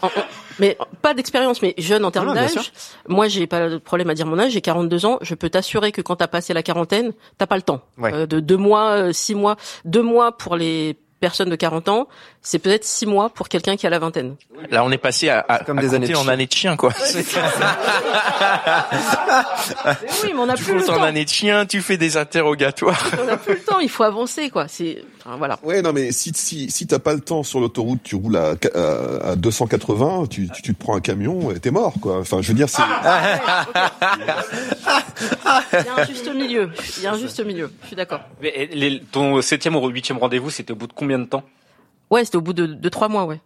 en- 0.01 0.07
en- 0.07 0.09
mais 0.59 0.77
pas 1.01 1.13
d'expérience, 1.13 1.61
mais 1.61 1.73
jeune 1.77 2.03
en 2.05 2.11
termes 2.11 2.33
d'âge. 2.33 2.71
Moi, 3.07 3.27
j'ai 3.27 3.47
pas 3.47 3.69
de 3.69 3.77
problème 3.77 4.09
à 4.09 4.13
dire 4.13 4.25
mon 4.27 4.37
âge. 4.37 4.51
J'ai 4.51 4.61
42 4.61 5.05
ans. 5.05 5.17
Je 5.21 5.33
peux 5.35 5.49
t'assurer 5.49 5.91
que 5.91 6.01
quand 6.01 6.17
t'as 6.17 6.27
passé 6.27 6.53
la 6.53 6.61
quarantaine, 6.61 7.13
t'as 7.37 7.47
pas 7.47 7.55
le 7.55 7.61
temps. 7.61 7.81
Ouais. 7.97 8.13
Euh, 8.13 8.25
de 8.25 8.39
deux 8.39 8.57
mois, 8.57 8.89
euh, 8.91 9.13
six 9.13 9.33
mois, 9.35 9.55
deux 9.85 10.03
mois 10.03 10.37
pour 10.37 10.55
les 10.57 10.97
personnes 11.19 11.49
de 11.49 11.55
40 11.55 11.87
ans, 11.87 12.07
c'est 12.45 12.59
peut-être 12.59 12.83
six 12.83 13.05
mois 13.05 13.29
pour 13.29 13.47
quelqu'un 13.49 13.75
qui 13.77 13.87
a 13.87 13.89
la 13.89 13.99
vingtaine. 13.99 14.35
Là, 14.69 14.83
on 14.83 14.91
est 14.91 14.97
passé 14.97 15.29
à, 15.29 15.43
à, 15.47 15.59
comme 15.63 15.79
à 15.79 15.81
des 15.81 15.93
années 15.95 16.07
de 16.07 16.15
en 16.15 16.23
chien. 16.23 16.31
années 16.31 16.45
de 16.45 16.51
chien, 16.53 16.75
quoi. 16.75 16.91
Mais 17.15 17.23
oui, 20.23 20.31
mais 20.33 20.39
on 20.39 20.45
n'a 20.45 20.55
tu 20.55 20.63
plus 20.63 20.73
le 20.73 20.79
comptes 20.81 20.89
en 20.89 20.95
temps. 20.97 21.03
années 21.03 21.25
de 21.25 21.29
chien, 21.29 21.65
tu 21.65 21.81
fais 21.81 21.97
des 21.97 22.17
interrogatoires. 22.17 23.01
On 23.21 23.25
n'a 23.25 23.37
plus 23.37 23.55
le 23.55 23.61
temps. 23.61 23.79
Il 23.79 23.89
faut 23.89 24.03
avancer, 24.03 24.49
quoi. 24.49 24.67
C'est, 24.67 25.03
enfin, 25.25 25.37
voilà. 25.37 25.59
Ouais, 25.63 25.81
non, 25.81 25.93
mais 25.93 26.11
si, 26.11 26.31
si, 26.35 26.69
si 26.69 26.87
t'as 26.87 26.99
pas 26.99 27.13
le 27.13 27.21
temps 27.21 27.43
sur 27.43 27.59
l'autoroute, 27.59 27.99
tu 28.03 28.15
roules 28.15 28.37
à, 28.37 28.53
à, 28.75 29.31
à 29.31 29.35
280, 29.35 30.27
tu, 30.29 30.49
tu, 30.49 30.61
tu 30.61 30.75
te 30.75 30.79
prends 30.83 30.95
un 30.95 31.01
camion 31.01 31.51
et 31.51 31.59
t'es 31.59 31.71
mort, 31.71 31.93
quoi. 32.01 32.19
Enfin, 32.19 32.41
je 32.41 32.49
veux 32.49 32.53
dire, 32.53 32.69
c'est, 32.69 32.81
Il 35.73 35.85
y 35.85 35.89
a 35.89 36.01
un 36.01 36.05
juste 36.05 36.33
milieu. 36.33 36.69
Il 36.97 37.03
y 37.03 37.07
a 37.07 37.13
un 37.13 37.17
juste 37.17 37.43
milieu. 37.45 37.71
Je 37.83 37.87
suis 37.87 37.95
d'accord. 37.95 38.21
Mais, 38.41 38.49
et 38.49 38.67
les- 38.67 39.01
ton 39.01 39.41
septième 39.41 39.75
ou 39.75 39.87
huitième 39.87 40.17
rendez-vous, 40.17 40.49
c'était 40.49 40.73
au 40.73 40.75
bout 40.75 40.87
de 40.87 40.93
combien 40.93 41.19
de 41.19 41.25
temps? 41.25 41.43
Ouais, 42.13 42.23
c'était 42.25 42.37
au 42.37 42.41
bout 42.41 42.53
de, 42.53 42.65
de 42.67 42.89
trois 42.89 43.07
mois, 43.09 43.25
ouais. 43.25 43.41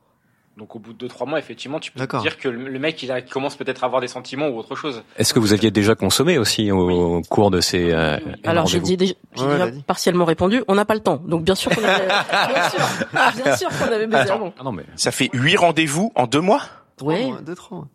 Donc 0.58 0.76
au 0.76 0.80
bout 0.80 0.92
de 0.92 1.08
2-3 1.08 1.30
mois, 1.30 1.38
effectivement, 1.38 1.80
tu 1.80 1.92
peux 1.92 2.00
te 2.08 2.18
dire 2.24 2.40
que 2.40 2.50
le 2.50 2.80
mec 2.80 3.04
il, 3.04 3.12
a- 3.12 3.20
il 3.20 3.26
commence 3.30 3.56
peut-être 3.56 3.84
à 3.84 3.86
avoir 3.86 4.02
des 4.02 4.08
sentiments 4.08 4.48
ou 4.48 4.58
autre 4.58 4.76
chose. 4.76 5.04
Est-ce 5.16 5.32
que 5.32 5.38
vous 5.38 5.54
aviez 5.54 5.70
déjà 5.70 5.94
consommé 5.94 6.40
aussi 6.40 6.72
au 6.72 7.22
cours 7.30 7.52
de 7.52 7.62
ces 7.62 7.92
euh, 7.94 8.18
Alors 8.44 8.66
j'ai 8.66 8.80
déjà, 8.80 9.14
Ouais, 9.38 9.60
déjà 9.60 9.72
partiellement 9.86 10.26
répondu. 10.26 10.64
On 10.68 10.74
n'a 10.74 10.84
pas 10.84 10.96
le 10.96 11.02
temps, 11.02 11.18
donc 11.28 11.44
bien 11.44 11.54
sûr 11.54 11.70
qu'on 11.76 11.84
avait, 11.84 12.08
bien 12.08 12.70
sûr, 12.72 12.80
bien 13.44 13.56
sûr 13.56 13.70
qu'on 13.70 13.94
avait 13.94 14.08
baisé 14.08 14.32
avant. 14.32 14.52
Ah 14.60 14.64
non 14.64 14.72
mais 14.72 14.84
Ça 14.96 15.12
fait 15.12 15.30
huit 15.32 15.58
rendez-vous 15.58 16.12
en 16.16 16.26
deux 16.26 16.42
mois? 16.42 16.64
Ouais. 17.04 17.30
Trois. 17.56 17.86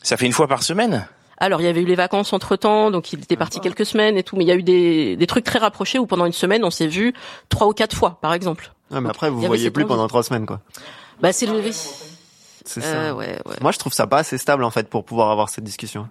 Ça 0.00 0.16
fait 0.16 0.26
une 0.26 0.32
fois 0.32 0.46
par 0.46 0.62
semaine? 0.62 1.08
Alors 1.38 1.60
il 1.60 1.64
y 1.64 1.66
avait 1.68 1.80
eu 1.82 1.86
les 1.86 1.94
vacances 1.94 2.32
entre 2.32 2.56
temps, 2.56 2.90
donc 2.90 3.12
il 3.12 3.20
était 3.20 3.36
parti 3.36 3.60
quelques 3.60 3.86
semaines 3.86 4.16
et 4.16 4.22
tout, 4.22 4.36
mais 4.36 4.44
il 4.44 4.48
y 4.48 4.52
a 4.52 4.54
eu 4.56 4.62
des, 4.62 5.16
des 5.16 5.26
trucs 5.26 5.44
très 5.44 5.58
rapprochés 5.58 5.98
où 5.98 6.06
pendant 6.06 6.26
une 6.26 6.32
semaine 6.32 6.64
on 6.64 6.70
s'est 6.70 6.86
vu 6.86 7.12
trois 7.48 7.66
ou 7.66 7.72
quatre 7.72 7.96
fois, 7.96 8.18
par 8.20 8.32
exemple. 8.34 8.72
Ouais, 8.90 9.00
mais 9.00 9.08
après, 9.10 9.30
vous 9.30 9.40
voyez 9.40 9.70
plus 9.70 9.86
pendant 9.86 10.06
trois 10.08 10.22
semaines, 10.22 10.46
quoi. 10.46 10.60
Bah 11.20 11.32
c'est 11.32 11.46
le. 11.46 11.60
C'est 12.66 12.82
Euh, 12.82 13.08
ça. 13.10 13.14
ouais, 13.14 13.38
ouais. 13.46 13.56
Moi, 13.60 13.72
je 13.72 13.78
trouve 13.78 13.92
ça 13.92 14.06
pas 14.06 14.18
assez 14.18 14.38
stable, 14.38 14.64
en 14.64 14.70
fait, 14.70 14.88
pour 14.88 15.04
pouvoir 15.04 15.30
avoir 15.30 15.48
cette 15.48 15.64
discussion. 15.64 16.08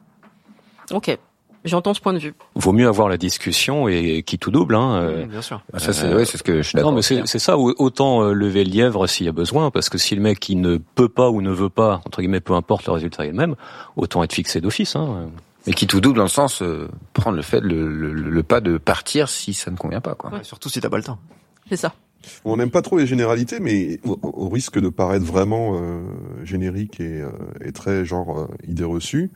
Ok, 0.91 1.17
j'entends 1.65 1.93
ce 1.93 2.01
point 2.01 2.13
de 2.13 2.19
vue. 2.19 2.33
vaut 2.55 2.71
mieux 2.71 2.87
avoir 2.87 3.09
la 3.09 3.17
discussion 3.17 3.87
et 3.87 4.23
qui 4.23 4.37
tout 4.39 4.51
double. 4.51 4.75
Hein, 4.75 4.95
euh, 5.01 5.25
Bien 5.25 5.41
sûr. 5.41 5.63
Ah, 5.73 5.79
Ça, 5.79 5.93
c'est 5.93 6.13
ouais, 6.13 6.25
c'est 6.25 6.37
ce 6.37 6.43
que 6.43 6.57
je 6.61 6.67
suis 6.67 6.75
d'accord. 6.75 6.91
Non, 6.91 6.95
mais 6.95 7.01
c'est 7.01 7.21
c'est 7.25 7.39
ça. 7.39 7.57
au- 7.57 7.73
Autant 7.79 8.23
euh, 8.23 8.33
lever 8.33 8.63
le 8.63 8.71
lièvre 8.71 9.07
s'il 9.07 9.25
y 9.25 9.29
a 9.29 9.33
besoin, 9.33 9.71
parce 9.71 9.89
que 9.89 9.97
si 9.97 10.15
le 10.15 10.21
mec 10.21 10.47
il 10.49 10.61
ne 10.61 10.77
peut 10.77 11.09
pas 11.09 11.29
ou 11.29 11.41
ne 11.41 11.51
veut 11.51 11.69
pas, 11.69 12.01
entre 12.05 12.21
guillemets, 12.21 12.39
peu 12.41 12.53
importe 12.53 12.85
le 12.85 12.91
résultat 12.93 13.25
est 13.25 13.29
le 13.29 13.33
même, 13.37 13.55
autant 13.95 14.23
être 14.23 14.33
fixé 14.33 14.61
d'office. 14.61 14.95
Hein. 14.95 15.29
Mais 15.65 15.73
qui 15.73 15.87
tout 15.87 16.01
double 16.01 16.17
dans 16.17 16.23
le 16.23 16.29
sens 16.29 16.61
euh, 16.61 16.89
prendre 17.13 17.37
le 17.37 17.41
fait 17.43 17.61
le, 17.61 17.87
le, 17.87 18.11
le 18.13 18.43
pas 18.43 18.59
de 18.59 18.77
partir 18.77 19.29
si 19.29 19.53
ça 19.53 19.71
ne 19.71 19.77
convient 19.77 20.01
pas 20.01 20.13
quoi. 20.15 20.31
Ouais, 20.31 20.43
Surtout 20.43 20.67
si 20.69 20.81
t'as 20.81 20.89
pas 20.89 20.97
le 20.97 21.03
temps. 21.03 21.19
C'est 21.69 21.77
ça. 21.77 21.93
On 22.45 22.55
n'aime 22.57 22.71
pas 22.71 22.81
trop 22.81 22.97
les 22.97 23.05
généralités, 23.07 23.59
mais 23.59 23.99
au, 24.05 24.17
au 24.21 24.49
risque 24.49 24.79
de 24.79 24.87
paraître 24.89 25.25
vraiment 25.25 25.75
euh, 25.81 26.01
générique 26.43 26.99
et, 27.01 27.21
euh, 27.21 27.29
et 27.63 27.71
très 27.73 28.05
genre 28.05 28.39
euh, 28.39 28.47
idée 28.67 28.85
reçue, 28.85 29.29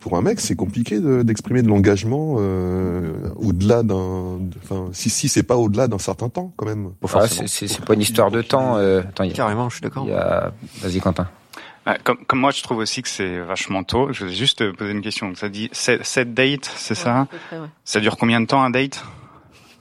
pour 0.00 0.16
un 0.16 0.22
mec, 0.22 0.40
c'est 0.40 0.54
compliqué 0.56 1.00
de- 1.00 1.22
d'exprimer 1.22 1.62
de, 1.62 1.68
l'engagement 1.68 2.36
euh, 2.38 3.12
au-delà 3.36 3.82
d'un. 3.82 4.38
Enfin, 4.62 4.88
si 4.92 5.10
si 5.10 5.28
c'est 5.28 5.42
pas 5.42 5.56
au-delà 5.56 5.88
d'un 5.88 5.98
certain 5.98 6.28
temps, 6.28 6.52
quand 6.56 6.66
même. 6.66 6.90
Ah, 7.14 7.26
c'est 7.28 7.48
c'est 7.48 7.68
c'est 7.68 7.84
pas 7.84 7.94
une 7.94 8.00
histoire 8.00 8.30
de 8.30 8.42
temps. 8.42 8.76
Euh, 8.76 9.00
attends, 9.00 9.24
il 9.24 9.30
y 9.30 9.32
a- 9.32 9.36
Carrément, 9.36 9.68
je 9.68 9.74
suis 9.76 9.82
d'accord. 9.82 10.04
il 10.06 10.10
y 10.10 10.14
a... 10.14 10.52
Vas-y 10.82 11.00
Quentin. 11.00 11.28
Ouais, 11.86 11.96
Comme, 12.04 12.18
comme 12.26 12.38
moi, 12.40 12.50
je 12.50 12.62
trouve 12.62 12.78
aussi 12.78 13.02
que 13.02 13.08
c'est 13.08 13.40
vachement 13.40 13.82
tôt. 13.82 14.12
Je 14.12 14.26
vais 14.26 14.32
juste 14.32 14.58
te 14.58 14.70
poser 14.72 14.92
une 14.92 15.00
question. 15.00 15.34
Ça 15.34 15.48
dit 15.48 15.70
7 15.72 16.34
dates, 16.34 16.70
c'est 16.76 16.90
Ouais, 16.96 17.02
ça 17.04 17.26
près, 17.48 17.58
ouais. 17.58 17.66
Ça 17.84 17.98
dure 18.00 18.16
combien 18.18 18.40
de 18.40 18.46
temps 18.46 18.62
un 18.62 18.70
date? 18.70 19.02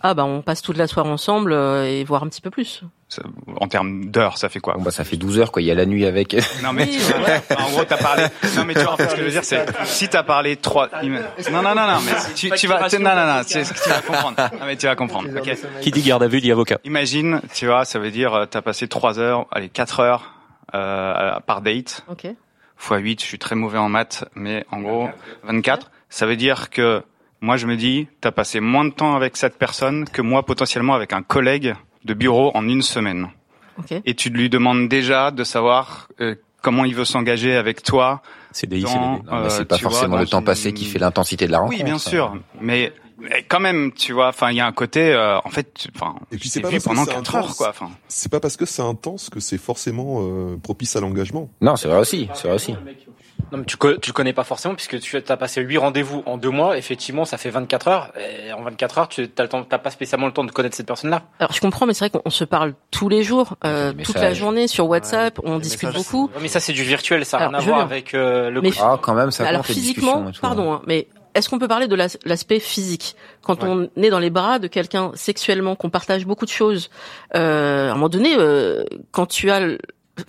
Ah 0.02 0.14
bah 0.14 0.26
on 0.26 0.42
passe 0.42 0.62
toute 0.62 0.78
la 0.78 0.86
soirée 0.88 1.10
ensemble 1.10 1.52
euh, 1.54 1.86
et 1.90 2.04
voir 2.04 2.24
un 2.24 2.28
petit 2.28 2.42
peu 2.42 2.50
plus. 2.52 2.84
Ça- 3.10 3.24
En 3.60 3.68
termes 3.68 4.06
d'heures, 4.06 4.38
ça 4.38 4.48
fait 4.50 4.60
quoi 4.60 4.74
Bon 4.76 4.82
bah 4.84 4.92
ça 4.92 5.04
fait 5.04 5.18
12 5.18 5.40
heures 5.40 5.52
quoi. 5.52 5.62
Il 5.62 5.66
y 5.66 5.72
a 5.72 5.76
la 5.76 5.86
nuit 5.86 6.06
avec. 6.06 6.36
Non 6.64 6.74
mais 6.74 6.88
tu 6.88 7.00
vois, 7.00 7.20
enfin, 7.38 7.64
en 7.64 7.70
gros 7.72 7.84
t'as 7.86 7.98
parlé. 7.98 8.24
Non 8.56 8.66
mais 8.66 8.74
tu 8.74 8.82
vois 8.82 8.94
en 8.94 8.98
fait 8.98 9.08
ce 9.10 9.16
que 9.16 9.22
je 9.22 9.26
veux 9.26 9.32
dire 9.32 9.44
c'est 9.44 9.66
si 9.86 10.08
t'as 10.10 10.24
parlé 10.24 10.56
trois. 10.58 10.90
Non 11.04 11.62
non 11.64 11.76
non 11.76 11.88
non 11.88 12.00
mais 12.06 12.12
tu, 12.36 12.50
tu 12.52 12.68
vas 12.68 12.88
tu- 12.90 13.00
non 13.00 13.16
non 13.16 13.26
non 13.26 13.42
tu, 13.44 13.54
tu 13.64 13.90
vas 13.90 14.02
comprendre. 14.02 14.36
Non 14.60 14.66
mais 14.66 14.76
tu 14.76 14.86
vas 14.86 14.96
comprendre. 14.96 15.30
Ok. 15.38 15.58
Qui 15.82 15.92
dit 15.92 16.02
garde 16.02 16.24
à 16.24 16.28
vue 16.28 16.42
dit 16.42 16.52
avocat. 16.52 16.78
Imagine 16.84 17.42
tu 17.54 17.66
vois 17.68 17.86
ça 17.86 17.98
veut 18.00 18.12
dire 18.12 18.34
euh, 18.34 18.46
t'as 18.46 18.62
passé 18.62 18.88
trois 18.88 19.20
heures 19.20 19.48
allez 19.52 19.70
quatre 19.70 20.00
heures 20.02 20.34
euh, 20.76 21.40
par 21.46 21.62
date 21.62 22.04
Ok. 22.10 22.28
fois 22.76 22.98
8, 22.98 23.22
je 23.22 23.26
suis 23.26 23.40
très 23.40 23.56
mauvais 23.56 23.78
en 23.78 23.88
maths, 23.90 24.26
mais 24.36 24.66
en 24.70 24.82
gros, 24.82 25.10
24, 25.44 25.90
ça 26.10 26.26
veut 26.26 26.36
dire 26.36 26.70
que 26.70 27.02
moi 27.42 27.58
je 27.58 27.68
me 27.68 27.76
dis, 27.76 28.08
t'as 28.22 28.32
passé 28.32 28.60
moins 28.60 28.86
de 28.86 28.92
temps 28.92 29.16
avec 29.16 29.38
cette 29.38 29.58
personne 29.58 30.06
que 30.06 30.22
moi 30.22 30.44
potentiellement 30.46 30.94
avec 30.96 31.14
un 31.14 31.22
collègue 31.22 31.76
de 32.06 32.14
bureau 32.14 32.52
en 32.56 32.68
une 32.68 32.82
semaine. 32.82 33.28
Et 34.06 34.16
tu 34.16 34.30
lui 34.30 34.50
demandes 34.50 34.88
déjà 34.90 35.30
de 35.32 35.44
savoir 35.44 36.08
euh, 36.20 36.36
comment 36.64 36.84
il 36.86 36.96
veut 36.96 37.06
s'engager 37.06 37.56
avec 37.56 37.84
toi. 37.84 38.22
Non, 38.64 39.22
mais 39.24 39.32
Euh, 39.32 39.50
c'est 39.50 39.66
pas 39.66 39.76
vois, 39.78 39.92
forcément 39.92 40.18
le 40.18 40.26
temps 40.26 40.40
une- 40.40 40.46
passé 40.46 40.74
qui 40.74 40.86
fait 40.86 40.98
l'intensité 41.00 41.46
de 41.46 41.52
la 41.52 41.60
rencontre. 41.60 41.78
Oui, 41.78 41.84
bien 41.84 42.00
sûr, 42.00 42.36
mais, 42.60 42.92
mais 43.20 43.44
quand 43.48 43.60
même, 43.60 43.92
tu 43.92 44.14
vois, 44.14 44.30
enfin, 44.30 44.50
il 44.50 44.58
y 44.58 44.62
a 44.62 44.66
un 44.66 44.72
côté, 44.72 45.14
euh, 45.14 45.38
en 45.44 45.50
fait, 45.52 45.72
tu- 45.76 45.90
enfin, 45.94 46.16
Et 46.32 46.38
puis 46.38 46.50
c'est 46.50 46.62
pas 46.62 46.70
vu 46.70 46.80
pendant 46.82 47.06
c'est 47.06 47.12
4 47.12 47.36
heures, 47.36 47.44
intense. 47.44 47.58
quoi. 47.58 47.70
Enfin, 47.70 47.92
C'est 48.08 48.32
pas 48.32 48.40
parce 48.40 48.58
que 48.58 48.66
c'est 48.66 48.82
intense 48.82 49.30
que 49.30 49.40
c'est 49.40 49.60
forcément 49.60 50.22
euh, 50.22 50.58
propice 50.58 50.96
à 50.96 51.00
l'engagement. 51.02 51.50
Non, 51.62 51.76
c'est 51.76 51.88
vrai 51.88 52.00
aussi. 52.00 52.30
C'est 52.34 52.48
vrai 52.48 52.56
aussi. 52.56 52.74
Non, 53.52 53.60
mais 53.60 53.66
tu, 53.66 53.78
co- 53.78 53.96
tu 53.98 54.10
le 54.10 54.14
connais 54.14 54.34
pas 54.34 54.44
forcément 54.44 54.76
puisque 54.76 55.00
tu 55.00 55.16
as 55.16 55.38
passé 55.38 55.62
8 55.62 55.78
rendez-vous 55.78 56.24
en 56.26 56.38
deux 56.38 56.50
mois. 56.50 56.78
Effectivement, 56.78 57.24
ça 57.26 57.38
fait 57.38 57.50
24 57.50 57.88
heures. 57.88 58.12
Et 58.20 58.52
en 58.52 58.62
24 58.64 58.98
heures, 58.98 59.08
tu 59.08 59.30
n'as 59.38 59.78
pas 59.78 59.90
spécialement 59.92 60.28
le 60.28 60.34
temps 60.34 60.44
de 60.44 60.52
connaître 60.52 60.76
cette 60.76 60.88
personne-là. 60.88 61.24
Alors 61.40 61.54
je 61.54 61.62
comprends, 61.62 61.86
mais 61.86 61.94
c'est 61.94 62.06
vrai 62.06 62.10
qu'on 62.10 62.22
on 62.26 62.30
se 62.30 62.44
parle 62.44 62.74
tous 62.92 63.10
les 63.10 63.24
jours, 63.24 63.56
euh, 63.64 63.94
toute 64.04 64.16
la 64.16 64.34
journée 64.34 64.68
sur 64.68 64.88
WhatsApp, 64.88 65.40
on 65.44 65.60
discute 65.60 65.90
messages, 65.90 66.04
beaucoup. 66.04 66.26
Ouais, 66.34 66.42
mais 66.42 66.48
ça, 66.50 66.60
c'est 66.60 66.74
du 66.74 66.84
virtuel. 66.84 67.26
Ça 67.26 67.38
n'a 67.40 67.48
rien 67.48 67.54
Alors, 67.58 67.62
à 67.62 67.66
voir 67.66 67.80
avec 67.82 68.14
euh, 68.14 68.50
le 68.50 68.62
Mais 68.62 68.72
Ah, 68.82 68.98
quand 69.02 69.14
même, 69.14 69.32
ça 69.32 69.46
Alors 69.48 69.62
compte 69.62 69.70
les 69.70 69.74
physiquement, 69.76 70.32
tout, 70.32 70.42
pardon, 70.42 70.74
hein, 70.74 70.82
mais 70.88 71.08
est-ce 71.36 71.50
qu'on 71.50 71.60
peut 71.60 71.68
parler 71.68 71.88
de 71.88 71.96
l'as- 71.96 72.18
l'aspect 72.26 72.60
physique? 72.60 73.16
Quand 73.44 73.64
on 73.64 73.88
est 73.96 74.10
dans 74.10 74.20
les 74.20 74.32
bras 74.32 74.60
de 74.60 74.68
quelqu'un 74.68 75.12
sexuellement, 75.14 75.76
qu'on 75.76 75.90
partage 75.92 76.26
beaucoup 76.26 76.46
de 76.46 76.50
choses, 76.52 76.90
euh, 77.36 77.88
à 77.90 77.92
un 77.92 77.94
moment 77.94 78.10
donné, 78.10 78.36
euh, 78.38 78.84
quand 79.12 79.26
tu 79.28 79.52
as, 79.52 79.60
le- 79.60 79.78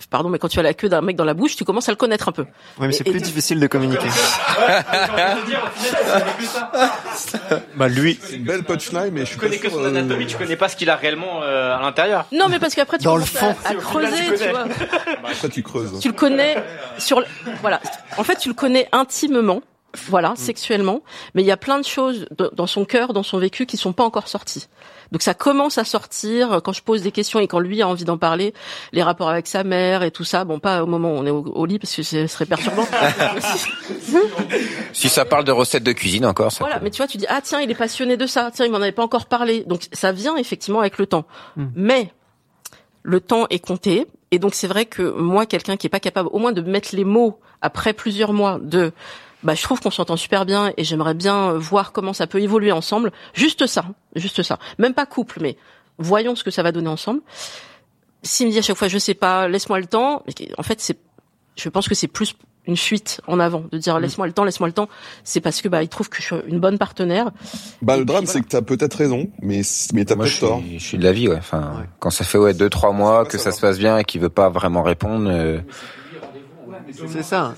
pardon, 0.09 0.29
mais 0.29 0.39
quand 0.39 0.47
tu 0.47 0.59
as 0.59 0.63
la 0.63 0.73
queue 0.73 0.89
d'un 0.89 1.01
mec 1.01 1.15
dans 1.15 1.23
la 1.25 1.33
bouche, 1.33 1.55
tu 1.55 1.63
commences 1.65 1.89
à 1.89 1.91
le 1.91 1.95
connaître 1.97 2.27
un 2.29 2.31
peu. 2.31 2.45
Oui, 2.79 2.87
mais 2.87 2.91
c'est 2.91 3.03
plus 3.03 3.21
difficile 3.21 3.59
de 3.59 3.67
communiquer. 3.67 4.07
Bah 7.75 7.87
lui, 7.87 8.19
C'est 8.21 8.35
une 8.35 8.43
belle 8.43 8.63
punchline, 8.63 9.09
mais 9.11 9.21
je 9.21 9.25
suis 9.25 9.35
pas 9.37 9.43
connais 9.45 9.57
que 9.57 9.69
son 9.69 9.83
euh, 9.83 9.87
anatomie, 9.89 10.25
tu 10.27 10.37
connais 10.37 10.55
pas 10.55 10.69
ce 10.69 10.75
qu'il 10.75 10.89
a 10.89 10.95
réellement 10.95 11.41
euh, 11.43 11.77
à 11.77 11.81
l'intérieur. 11.81 12.25
Non, 12.31 12.47
mais 12.49 12.59
parce 12.59 12.75
qu'après 12.75 12.97
tu 12.97 13.05
Dans 13.05 13.15
le 13.17 13.23
fond. 13.25 13.55
à, 13.65 13.69
à 13.69 13.73
Au 13.75 13.79
final, 13.79 14.11
creuser, 14.11 14.17
tu 14.17 14.31
tu 14.31 14.37
connais. 14.37 14.51
vois. 14.51 14.61
Après, 15.31 15.49
tu 15.49 15.63
creuses. 15.63 15.99
Tu 16.01 16.07
le 16.09 16.13
connais 16.13 16.55
sur, 16.97 17.19
le- 17.19 17.25
voilà. 17.61 17.79
En 18.17 18.23
fait, 18.23 18.35
tu 18.37 18.49
le 18.49 18.55
connais 18.55 18.87
intimement. 18.91 19.61
Voilà, 20.07 20.33
sexuellement, 20.35 21.01
mais 21.33 21.41
il 21.41 21.47
y 21.47 21.51
a 21.51 21.57
plein 21.57 21.79
de 21.79 21.85
choses 21.85 22.27
dans 22.53 22.67
son 22.67 22.85
cœur, 22.85 23.11
dans 23.11 23.23
son 23.23 23.39
vécu, 23.39 23.65
qui 23.65 23.75
sont 23.75 23.91
pas 23.91 24.03
encore 24.03 24.27
sorties. 24.27 24.67
Donc 25.11 25.21
ça 25.23 25.33
commence 25.33 25.77
à 25.79 25.83
sortir 25.83 26.61
quand 26.63 26.71
je 26.73 26.83
pose 26.83 27.01
des 27.01 27.11
questions 27.11 27.39
et 27.39 27.47
quand 27.47 27.59
lui 27.59 27.81
a 27.81 27.87
envie 27.87 28.03
d'en 28.05 28.17
parler, 28.17 28.53
les 28.91 29.01
rapports 29.01 29.29
avec 29.29 29.47
sa 29.47 29.63
mère 29.63 30.03
et 30.03 30.11
tout 30.11 30.23
ça. 30.23 30.43
Bon, 30.45 30.59
pas 30.59 30.83
au 30.83 30.85
moment 30.85 31.11
où 31.11 31.15
on 31.15 31.25
est 31.25 31.31
au, 31.31 31.41
au 31.43 31.65
lit 31.65 31.79
parce 31.79 31.95
que 31.95 32.03
ce 32.03 32.27
serait 32.27 32.45
perturbant. 32.45 32.85
Si 34.93 35.09
ça 35.09 35.25
parle 35.25 35.43
de 35.43 35.51
recettes 35.51 35.83
de 35.83 35.91
cuisine 35.91 36.25
encore, 36.25 36.51
ça. 36.51 36.59
voilà, 36.59 36.77
peut- 36.77 36.83
mais 36.85 36.91
tu 36.91 36.97
vois, 36.97 37.07
tu 37.07 37.17
dis 37.17 37.25
ah 37.29 37.41
tiens, 37.41 37.61
il 37.61 37.69
est 37.71 37.75
passionné 37.75 38.17
de 38.17 38.25
ça. 38.25 38.51
Tiens, 38.53 38.65
il 38.65 38.71
m'en 38.71 38.77
avait 38.81 38.91
pas 38.91 39.03
encore 39.03 39.25
parlé. 39.27 39.63
Donc 39.65 39.87
ça 39.91 40.11
vient 40.11 40.35
effectivement 40.37 40.79
avec 40.79 40.97
le 40.97 41.05
temps. 41.05 41.25
Mais 41.75 42.11
le 43.03 43.19
temps 43.21 43.47
est 43.49 43.59
compté. 43.59 44.07
Et 44.31 44.39
donc 44.39 44.53
c'est 44.53 44.67
vrai 44.67 44.85
que 44.85 45.01
moi, 45.01 45.45
quelqu'un 45.45 45.77
qui 45.77 45.87
est 45.87 45.89
pas 45.89 45.99
capable 45.99 46.29
au 46.31 46.39
moins 46.39 46.51
de 46.51 46.61
mettre 46.61 46.89
les 46.95 47.03
mots 47.05 47.39
après 47.61 47.93
plusieurs 47.93 48.33
mois 48.33 48.59
de 48.61 48.91
bah 49.43 49.53
je 49.55 49.63
trouve 49.63 49.79
qu'on 49.79 49.91
s'entend 49.91 50.17
super 50.17 50.45
bien 50.45 50.73
et 50.77 50.83
j'aimerais 50.83 51.13
bien 51.13 51.53
voir 51.53 51.91
comment 51.91 52.13
ça 52.13 52.27
peut 52.27 52.41
évoluer 52.41 52.71
ensemble. 52.71 53.11
Juste 53.33 53.67
ça, 53.67 53.85
juste 54.15 54.43
ça. 54.43 54.59
Même 54.79 54.93
pas 54.93 55.05
couple, 55.05 55.39
mais 55.41 55.57
voyons 55.97 56.35
ce 56.35 56.43
que 56.43 56.51
ça 56.51 56.63
va 56.63 56.71
donner 56.71 56.89
ensemble. 56.89 57.21
S'il 58.23 58.47
me 58.47 58.51
dit 58.51 58.59
à 58.59 58.61
chaque 58.61 58.75
fois 58.77 58.87
je 58.89 58.97
sais 58.97 59.13
pas, 59.13 59.47
laisse-moi 59.47 59.79
le 59.79 59.85
temps, 59.85 60.23
en 60.57 60.63
fait 60.63 60.81
c'est 60.81 60.97
je 61.55 61.69
pense 61.69 61.87
que 61.87 61.95
c'est 61.95 62.07
plus 62.07 62.35
une 62.67 62.77
fuite 62.77 63.19
en 63.27 63.39
avant 63.39 63.63
de 63.71 63.77
dire 63.77 63.99
laisse-moi 63.99 64.27
le 64.27 64.33
temps, 64.33 64.43
laisse-moi 64.43 64.67
le 64.67 64.73
temps, 64.73 64.89
c'est 65.23 65.39
parce 65.41 65.61
que 65.61 65.67
bah 65.69 65.81
il 65.81 65.87
trouve 65.89 66.07
que 66.09 66.17
je 66.17 66.21
suis 66.23 66.35
une 66.47 66.59
bonne 66.59 66.77
partenaire. 66.77 67.31
Bah, 67.81 67.95
Et 67.95 67.99
le 67.99 68.05
drame, 68.05 68.25
c'est 68.27 68.41
que 68.41 68.47
t'as 68.47 68.61
peut-être 68.61 68.93
raison, 68.95 69.29
mais, 69.41 69.61
mais 69.93 70.05
t'as 70.05 70.15
Moi, 70.15 70.25
je 70.25 70.37
peut-être 70.39 70.51
tort. 70.51 70.59
suis, 70.61 70.79
je 70.79 70.83
suis 70.85 70.97
de 70.97 71.03
l'avis, 71.03 71.27
ouais. 71.29 71.37
Enfin, 71.37 71.73
Ouais. 71.79 71.85
quand 71.99 72.11
ça 72.11 72.23
fait 72.25 72.37
ouais 72.37 72.53
deux 72.53 72.69
trois 72.69 72.91
mois 72.91 73.25
que 73.25 73.37
ça 73.37 73.51
se 73.51 73.59
passe 73.59 73.79
bien 73.79 73.97
et 73.97 74.03
qu'il 74.03 74.21
veut 74.21 74.29
pas 74.29 74.49
vraiment 74.49 74.83
répondre. 74.83 75.29
euh, 75.31 75.59
C'est 77.11 77.23
ça. 77.23 77.53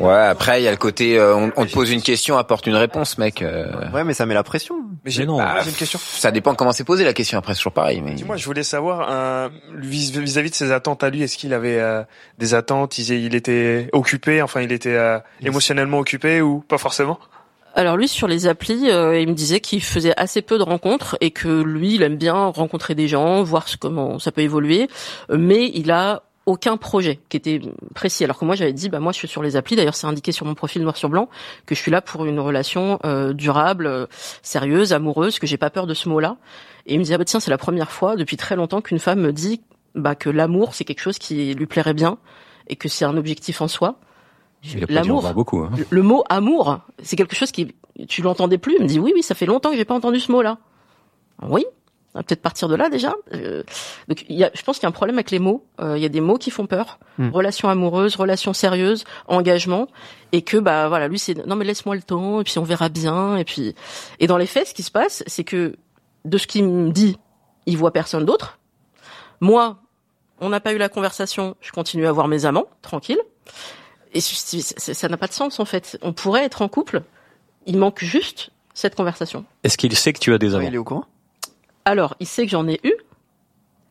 Ouais. 0.00 0.12
Après, 0.14 0.60
il 0.60 0.64
y 0.64 0.68
a 0.68 0.70
le 0.70 0.76
côté, 0.76 1.18
euh, 1.18 1.34
on, 1.36 1.52
on 1.56 1.66
te 1.66 1.72
pose 1.72 1.90
une 1.90 2.02
question, 2.02 2.36
apporte 2.38 2.66
une 2.66 2.74
réponse, 2.76 3.18
mec. 3.18 3.42
euh, 3.42 3.66
Ouais, 3.92 4.04
mais 4.04 4.14
ça 4.14 4.26
met 4.26 4.34
la 4.34 4.42
pression. 4.42 4.76
Mais 5.04 5.10
j'ai 5.10 5.22
Mais 5.22 5.26
non. 5.26 5.38
j'ai 5.62 5.70
une 5.70 5.76
question. 5.76 5.98
Ça 6.02 6.30
dépend 6.30 6.54
comment 6.54 6.72
c'est 6.72 6.84
posé 6.84 7.04
la 7.04 7.12
question. 7.12 7.38
Après, 7.38 7.54
c'est 7.54 7.58
toujours 7.58 7.72
pareil. 7.72 8.00
Mais 8.02 8.14
Dis-moi, 8.14 8.36
je 8.36 8.44
voulais 8.44 8.62
savoir 8.62 9.08
euh, 9.10 9.48
vis- 9.76 10.16
vis-à-vis 10.18 10.50
de 10.50 10.54
ses 10.54 10.72
attentes 10.72 11.02
à 11.04 11.10
lui, 11.10 11.22
est-ce 11.22 11.36
qu'il 11.36 11.52
avait 11.54 11.78
euh, 11.78 12.02
des 12.38 12.54
attentes? 12.54 12.98
Il, 12.98 13.10
il 13.12 13.34
était 13.34 13.88
occupé, 13.92 14.42
enfin 14.42 14.60
il 14.60 14.72
était 14.72 14.94
euh, 14.96 15.18
émotionnellement 15.42 15.98
occupé 15.98 16.40
ou 16.40 16.60
pas 16.60 16.78
forcément? 16.78 17.18
Alors 17.74 17.96
lui 17.96 18.08
sur 18.08 18.26
les 18.26 18.46
applis, 18.48 18.90
euh, 18.90 19.20
il 19.20 19.28
me 19.28 19.34
disait 19.34 19.60
qu'il 19.60 19.82
faisait 19.82 20.14
assez 20.18 20.42
peu 20.42 20.58
de 20.58 20.64
rencontres 20.64 21.16
et 21.20 21.30
que 21.30 21.62
lui 21.62 21.94
il 21.94 22.02
aime 22.02 22.16
bien 22.16 22.46
rencontrer 22.46 22.94
des 22.96 23.06
gens, 23.06 23.42
voir 23.44 23.66
comment 23.78 24.18
ça 24.18 24.32
peut 24.32 24.40
évoluer, 24.40 24.88
mais 25.30 25.70
il 25.74 25.92
a 25.92 26.22
aucun 26.48 26.76
projet 26.76 27.20
qui 27.28 27.36
était 27.36 27.60
précis. 27.94 28.24
Alors 28.24 28.38
que 28.38 28.44
moi 28.44 28.54
j'avais 28.54 28.72
dit 28.72 28.88
bah 28.88 29.00
moi 29.00 29.12
je 29.12 29.18
suis 29.18 29.28
sur 29.28 29.42
les 29.42 29.54
applis. 29.56 29.76
D'ailleurs 29.76 29.94
c'est 29.94 30.06
indiqué 30.06 30.32
sur 30.32 30.46
mon 30.46 30.54
profil 30.54 30.82
noir 30.82 30.96
sur 30.96 31.08
blanc 31.08 31.28
que 31.66 31.74
je 31.74 31.80
suis 31.80 31.90
là 31.90 32.00
pour 32.00 32.24
une 32.24 32.40
relation 32.40 32.98
euh, 33.04 33.32
durable, 33.32 33.86
euh, 33.86 34.06
sérieuse, 34.42 34.92
amoureuse, 34.92 35.38
que 35.38 35.46
j'ai 35.46 35.58
pas 35.58 35.70
peur 35.70 35.86
de 35.86 35.94
ce 35.94 36.08
mot-là. 36.08 36.36
Et 36.86 36.94
il 36.94 36.98
me 36.98 37.04
disait 37.04 37.14
ah 37.14 37.18
bah 37.18 37.24
tiens 37.24 37.40
c'est 37.40 37.50
la 37.50 37.58
première 37.58 37.90
fois 37.90 38.16
depuis 38.16 38.36
très 38.36 38.56
longtemps 38.56 38.80
qu'une 38.80 38.98
femme 38.98 39.20
me 39.20 39.32
dit 39.32 39.60
bah 39.94 40.14
que 40.14 40.30
l'amour 40.30 40.74
c'est 40.74 40.84
quelque 40.84 41.00
chose 41.02 41.18
qui 41.18 41.54
lui 41.54 41.66
plairait 41.66 41.94
bien 41.94 42.18
et 42.68 42.76
que 42.76 42.88
c'est 42.88 43.04
un 43.04 43.16
objectif 43.16 43.60
en 43.60 43.68
soi. 43.68 43.96
L'amour, 44.88 45.22
beaucoup. 45.34 45.58
Hein. 45.60 45.70
le- 45.76 45.86
le 45.90 46.02
mot 46.02 46.24
amour, 46.28 46.80
c'est 47.02 47.16
quelque 47.16 47.36
chose 47.36 47.52
qui 47.52 47.74
tu 48.08 48.22
l'entendais 48.22 48.58
plus. 48.58 48.74
Il 48.78 48.82
me 48.82 48.88
dit 48.88 48.98
oui 48.98 49.12
oui, 49.14 49.22
ça 49.22 49.34
fait 49.34 49.46
longtemps 49.46 49.70
que 49.70 49.76
j'ai 49.76 49.84
pas 49.84 49.94
entendu 49.94 50.18
ce 50.18 50.32
mot-là. 50.32 50.58
Oui. 51.48 51.64
On 52.18 52.20
va 52.20 52.24
peut-être 52.24 52.42
partir 52.42 52.66
de 52.68 52.74
là 52.74 52.88
déjà. 52.88 53.14
Euh, 53.32 53.62
donc, 54.08 54.24
il 54.28 54.36
y 54.36 54.42
a, 54.42 54.50
je 54.52 54.62
pense 54.62 54.78
qu'il 54.78 54.82
y 54.82 54.86
a 54.86 54.88
un 54.88 54.92
problème 54.92 55.14
avec 55.18 55.30
les 55.30 55.38
mots. 55.38 55.64
Euh, 55.80 55.96
il 55.96 56.02
y 56.02 56.04
a 56.04 56.08
des 56.08 56.20
mots 56.20 56.36
qui 56.36 56.50
font 56.50 56.66
peur. 56.66 56.98
Hmm. 57.16 57.28
Relation 57.30 57.68
amoureuse, 57.68 58.16
relation 58.16 58.52
sérieuse, 58.52 59.04
engagement, 59.28 59.86
et 60.32 60.42
que 60.42 60.56
bah 60.56 60.88
voilà, 60.88 61.06
lui 61.06 61.20
c'est 61.20 61.46
non 61.46 61.54
mais 61.54 61.64
laisse-moi 61.64 61.94
le 61.94 62.02
temps 62.02 62.40
et 62.40 62.44
puis 62.44 62.58
on 62.58 62.64
verra 62.64 62.88
bien 62.88 63.36
et 63.36 63.44
puis 63.44 63.76
et 64.18 64.26
dans 64.26 64.36
les 64.36 64.46
faits, 64.46 64.66
ce 64.66 64.74
qui 64.74 64.82
se 64.82 64.90
passe, 64.90 65.22
c'est 65.28 65.44
que 65.44 65.76
de 66.24 66.38
ce 66.38 66.48
qu'il 66.48 66.64
me 66.68 66.90
dit, 66.90 67.16
il 67.66 67.76
voit 67.78 67.92
personne 67.92 68.24
d'autre. 68.24 68.58
Moi, 69.40 69.78
on 70.40 70.48
n'a 70.48 70.58
pas 70.58 70.72
eu 70.72 70.78
la 70.78 70.88
conversation, 70.88 71.54
je 71.60 71.70
continue 71.70 72.06
à 72.08 72.10
voir 72.12 72.26
mes 72.26 72.44
amants, 72.46 72.66
tranquille. 72.82 73.20
Et 74.12 74.20
c- 74.20 74.60
c- 74.60 74.94
ça 74.94 75.08
n'a 75.08 75.16
pas 75.16 75.28
de 75.28 75.32
sens 75.32 75.60
en 75.60 75.64
fait. 75.64 75.98
On 76.02 76.12
pourrait 76.12 76.44
être 76.44 76.62
en 76.62 76.68
couple. 76.68 77.02
Il 77.66 77.78
manque 77.78 78.02
juste 78.02 78.50
cette 78.74 78.94
conversation. 78.96 79.44
Est-ce 79.62 79.76
qu'il 79.78 79.94
sait 79.96 80.12
que 80.12 80.18
tu 80.18 80.32
as 80.32 80.38
des 80.38 80.54
amants 80.56 80.66
il 80.66 80.74
est 80.74 80.78
au 80.78 80.84
courant 80.84 81.04
Alors, 81.84 82.14
il 82.20 82.26
sait 82.26 82.44
que 82.44 82.50
j'en 82.50 82.66
ai 82.68 82.80
eu 82.84 82.92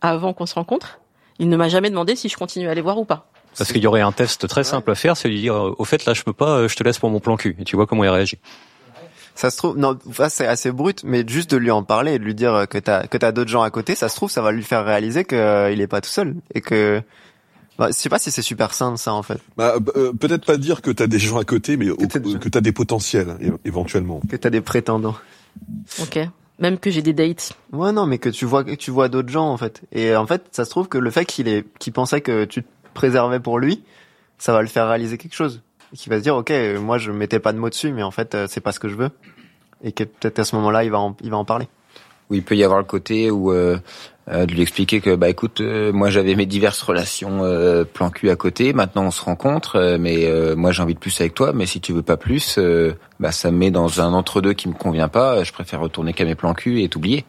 avant 0.02 0.34
qu'on 0.34 0.46
se 0.46 0.56
rencontre. 0.56 1.00
Il 1.40 1.50
ne 1.50 1.58
m'a 1.58 1.70
jamais 1.70 1.90
demandé 1.90 2.16
si 2.16 2.30
je 2.30 2.38
continue 2.38 2.68
à 2.68 2.72
aller 2.72 2.82
voir 2.82 2.98
ou 2.98 3.06
pas. 3.06 3.28
Parce 3.58 3.72
qu'il 3.72 3.82
y 3.82 3.88
aurait 3.88 4.02
un 4.02 4.12
test 4.12 4.48
très 4.48 4.64
simple 4.64 4.92
à 4.92 4.96
faire, 4.96 5.18
c'est 5.18 5.30
lui 5.30 5.40
dire 5.42 5.56
euh, 5.56 5.76
au 5.80 5.84
fait 5.86 6.06
là 6.06 6.14
je 6.14 6.22
peux 6.22 6.34
pas, 6.34 6.58
euh, 6.60 6.68
je 6.68 6.76
te 6.76 6.84
laisse 6.84 7.00
pour 7.00 7.10
mon 7.10 7.20
plan 7.20 7.38
cul 7.38 7.56
et 7.60 7.64
tu 7.64 7.76
vois 7.76 7.88
comment 7.88 8.04
il 8.04 8.10
réagit. 8.10 8.38
Ça 9.34 9.50
se 9.50 9.58
trouve, 9.58 9.78
non, 9.78 9.98
ça, 10.14 10.30
c'est 10.30 10.46
assez 10.48 10.72
brut, 10.72 11.04
mais 11.04 11.24
juste 11.28 11.50
de 11.52 11.58
lui 11.58 11.72
en 11.72 11.82
parler 11.84 12.14
et 12.14 12.20
de 12.20 12.24
lui 12.24 12.36
dire 12.36 12.54
euh, 12.54 12.66
que 12.66 12.78
t'as 12.78 13.08
que 13.08 13.18
t'as 13.18 13.32
d'autres 13.32 13.50
gens 13.50 13.64
à 13.64 13.72
côté, 13.72 13.96
ça 13.96 14.10
se 14.10 14.16
trouve, 14.16 14.30
ça 14.30 14.44
va 14.44 14.52
lui 14.52 14.62
faire 14.64 14.86
réaliser 14.86 15.26
que 15.26 15.72
il 15.72 15.82
est 15.82 15.88
pas 15.88 16.02
tout 16.02 16.10
seul 16.10 16.36
et 16.54 16.62
que. 16.62 17.02
Bah, 17.80 17.88
je 17.90 17.94
sais 17.94 18.10
pas 18.10 18.18
si 18.20 18.32
c'est 18.32 18.42
super 18.42 18.74
sain 18.74 18.98
ça 18.98 19.14
en 19.14 19.22
fait. 19.24 19.40
Bah, 19.56 19.76
euh, 19.96 20.12
peut-être 20.12 20.46
pas 20.46 20.58
dire 20.58 20.82
que 20.82 20.90
t'as 20.90 21.06
des 21.08 21.20
gens 21.20 21.38
à 21.38 21.44
côté, 21.44 21.78
mais 21.78 21.86
que 21.88 22.50
t'as 22.50 22.62
des 22.62 22.72
potentiels 22.72 23.38
é- 23.42 23.52
éventuellement. 23.66 24.22
Que 24.30 24.36
t'as 24.36 24.50
des 24.50 24.62
prétendants. 24.62 25.16
Ok. 26.00 26.20
Même 26.60 26.80
que 26.80 26.90
j'ai 26.90 27.02
des 27.02 27.14
dates. 27.14 27.54
Ouais 27.72 27.92
non, 27.92 28.06
mais 28.08 28.18
que 28.18 28.30
tu 28.30 28.46
vois 28.46 28.64
que 28.64 28.74
tu 28.74 28.90
vois 28.90 29.10
d'autres 29.10 29.30
gens 29.30 29.48
en 29.48 29.58
fait. 29.58 29.82
Et 29.92 30.16
en 30.16 30.26
fait, 30.26 30.46
ça 30.52 30.66
se 30.66 30.70
trouve 30.72 30.88
que 30.88 30.98
le 30.98 31.12
fait 31.12 31.26
qu'il 31.26 31.48
est 31.48 31.66
qu'il 31.80 31.94
pensait 31.94 32.22
que 32.22 32.46
tu 32.46 32.64
te 32.64 32.68
préservais 32.94 33.40
pour 33.40 33.60
lui, 33.60 33.84
ça 34.40 34.54
va 34.54 34.62
le 34.62 34.68
faire 34.68 34.88
réaliser 34.88 35.18
quelque 35.18 35.36
chose. 35.36 35.62
Et 35.94 35.98
qu'il 35.98 36.10
va 36.10 36.18
se 36.18 36.24
dire 36.24 36.36
ok, 36.36 36.52
moi 36.82 36.98
je 36.98 37.12
mettais 37.12 37.40
pas 37.40 37.54
de 37.54 37.60
mots 37.60 37.70
dessus, 37.70 37.92
mais 37.92 38.04
en 38.04 38.12
fait 38.12 38.34
euh, 38.34 38.48
c'est 38.50 38.62
pas 38.62 38.72
ce 38.72 38.80
que 38.80 38.90
je 38.90 38.96
veux. 38.96 39.10
Et 39.84 39.92
que 39.92 40.04
peut-être 40.04 40.40
à 40.40 40.44
ce 40.44 40.56
moment-là 40.56 40.84
il 40.84 40.90
va 40.92 41.00
en, 41.00 41.16
il 41.22 41.30
va 41.30 41.38
en 41.38 41.46
parler. 41.46 41.68
où 42.30 42.34
il 42.34 42.44
peut 42.44 42.56
y 42.56 42.64
avoir 42.64 42.80
le 42.80 42.86
côté 42.86 43.30
où 43.30 43.52
euh, 43.52 43.78
euh, 44.30 44.46
de 44.46 44.54
lui 44.54 44.62
expliquer 44.62 45.00
que 45.02 45.16
bah 45.16 45.30
écoute 45.30 45.62
euh, 45.62 45.92
moi 45.94 46.10
j'avais 46.10 46.36
mes 46.36 46.46
diverses 46.46 46.82
relations 46.82 47.44
euh, 47.44 47.84
plan 47.86 48.10
cul 48.10 48.30
à 48.30 48.36
côté 48.36 48.74
maintenant 48.74 49.06
on 49.06 49.12
se 49.12 49.22
rencontre 49.22 49.78
euh, 49.78 49.98
mais 50.00 50.26
euh, 50.26 50.56
moi 50.56 50.72
j'ai 50.72 50.84
envie 50.84 50.96
de 50.96 51.00
plus 51.00 51.20
avec 51.22 51.34
toi 51.34 51.54
mais 51.54 51.66
si 51.66 51.80
tu 51.80 51.94
veux 51.94 52.02
pas 52.02 52.18
plus 52.18 52.58
euh, 52.58 52.94
bah 53.20 53.32
ça 53.32 53.52
me 53.52 53.58
met 53.58 53.72
dans 53.72 54.02
un 54.02 54.14
entre 54.14 54.42
deux 54.42 54.54
qui 54.54 54.68
me 54.68 54.74
convient 54.74 55.08
pas 55.08 55.44
je 55.44 55.54
préfère 55.54 55.80
retourner 55.80 56.14
qu'à 56.14 56.26
mes 56.26 56.36
plans 56.36 56.54
cul 56.54 56.82
et 56.82 56.90
t'oublier 56.90 57.26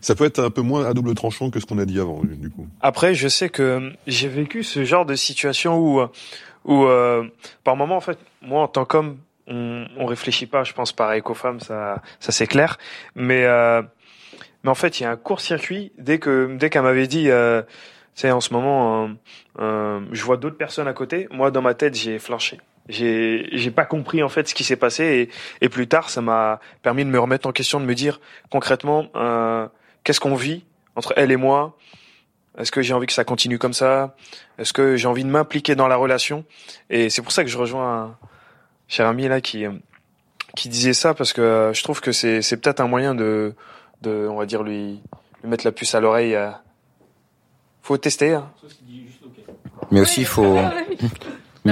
Ça 0.00 0.14
peut 0.14 0.24
être 0.24 0.38
un 0.38 0.50
peu 0.50 0.62
moins 0.62 0.84
à 0.84 0.94
double 0.94 1.14
tranchant 1.14 1.50
que 1.50 1.60
ce 1.60 1.66
qu'on 1.66 1.78
a 1.78 1.84
dit 1.84 1.98
avant, 1.98 2.22
du 2.22 2.50
coup. 2.50 2.66
Après, 2.80 3.14
je 3.14 3.28
sais 3.28 3.48
que 3.48 3.92
j'ai 4.06 4.28
vécu 4.28 4.62
ce 4.62 4.84
genre 4.84 5.06
de 5.06 5.14
situation 5.14 5.78
où, 5.78 6.02
où 6.64 6.84
euh, 6.84 7.24
par 7.64 7.76
moment, 7.76 7.96
en 7.96 8.00
fait, 8.00 8.18
moi, 8.42 8.62
en 8.62 8.68
tant 8.68 8.84
qu'homme, 8.84 9.18
on, 9.46 9.86
on 9.96 10.06
réfléchit 10.06 10.46
pas. 10.46 10.62
Je 10.64 10.72
pense 10.72 10.92
pareil 10.92 11.22
qu'aux 11.22 11.34
femmes, 11.34 11.60
ça, 11.60 12.02
ça 12.20 12.32
c'est 12.32 12.46
clair. 12.46 12.78
Mais, 13.14 13.44
euh, 13.44 13.82
mais 14.64 14.70
en 14.70 14.74
fait, 14.74 15.00
il 15.00 15.04
y 15.04 15.06
a 15.06 15.10
un 15.10 15.16
court-circuit 15.16 15.92
dès 15.98 16.18
que, 16.18 16.56
dès 16.56 16.70
qu'elle 16.70 16.82
m'avait 16.82 17.06
dit, 17.06 17.30
euh, 17.30 17.62
tu 17.62 18.22
sais, 18.22 18.30
en 18.30 18.40
ce 18.40 18.52
moment, 18.52 19.04
euh, 19.04 19.08
euh, 19.60 20.00
je 20.12 20.24
vois 20.24 20.36
d'autres 20.36 20.56
personnes 20.56 20.88
à 20.88 20.92
côté. 20.92 21.28
Moi, 21.30 21.50
dans 21.50 21.62
ma 21.62 21.74
tête, 21.74 21.94
j'ai 21.94 22.18
flanché. 22.18 22.60
J'ai, 22.88 23.48
j'ai 23.52 23.70
pas 23.70 23.84
compris 23.84 24.22
en 24.22 24.30
fait 24.30 24.48
ce 24.48 24.54
qui 24.54 24.64
s'est 24.64 24.76
passé 24.76 25.04
et, 25.04 25.64
et 25.64 25.68
plus 25.68 25.86
tard, 25.88 26.08
ça 26.08 26.22
m'a 26.22 26.58
permis 26.82 27.04
de 27.04 27.10
me 27.10 27.20
remettre 27.20 27.46
en 27.46 27.52
question, 27.52 27.80
de 27.80 27.84
me 27.84 27.94
dire 27.94 28.18
concrètement, 28.50 29.08
euh, 29.14 29.68
qu'est-ce 30.04 30.20
qu'on 30.20 30.34
vit 30.34 30.64
entre 30.96 31.12
elle 31.16 31.30
et 31.30 31.36
moi? 31.36 31.76
Est-ce 32.58 32.72
que 32.72 32.80
j'ai 32.80 32.94
envie 32.94 33.06
que 33.06 33.12
ça 33.12 33.24
continue 33.24 33.58
comme 33.58 33.74
ça? 33.74 34.16
Est-ce 34.58 34.72
que 34.72 34.96
j'ai 34.96 35.06
envie 35.06 35.22
de 35.22 35.28
m'impliquer 35.28 35.74
dans 35.74 35.86
la 35.86 35.96
relation? 35.96 36.44
Et 36.88 37.10
c'est 37.10 37.22
pour 37.22 37.30
ça 37.30 37.44
que 37.44 37.50
je 37.50 37.58
rejoins 37.58 38.02
un 38.02 38.16
cher 38.88 39.06
ami 39.06 39.28
là 39.28 39.40
qui 39.42 39.66
euh, 39.66 39.72
qui 40.56 40.68
disait 40.68 40.94
ça 40.94 41.12
parce 41.12 41.32
que 41.34 41.70
je 41.74 41.82
trouve 41.84 42.00
que 42.00 42.10
c'est 42.10 42.40
c'est 42.40 42.56
peut-être 42.56 42.80
un 42.80 42.88
moyen 42.88 43.14
de 43.14 43.54
de 44.02 44.28
on 44.30 44.36
va 44.36 44.46
dire 44.46 44.62
lui 44.62 45.00
lui 45.42 45.50
mettre 45.50 45.64
la 45.64 45.72
puce 45.72 45.94
à 45.94 46.00
l'oreille. 46.00 46.34
euh. 46.34 46.50
Faut 47.82 47.96
tester. 47.96 48.34
Hein. 48.34 48.50
mais 49.90 50.00
aussi 50.00 50.20
il 50.20 50.26
faut 50.26 50.58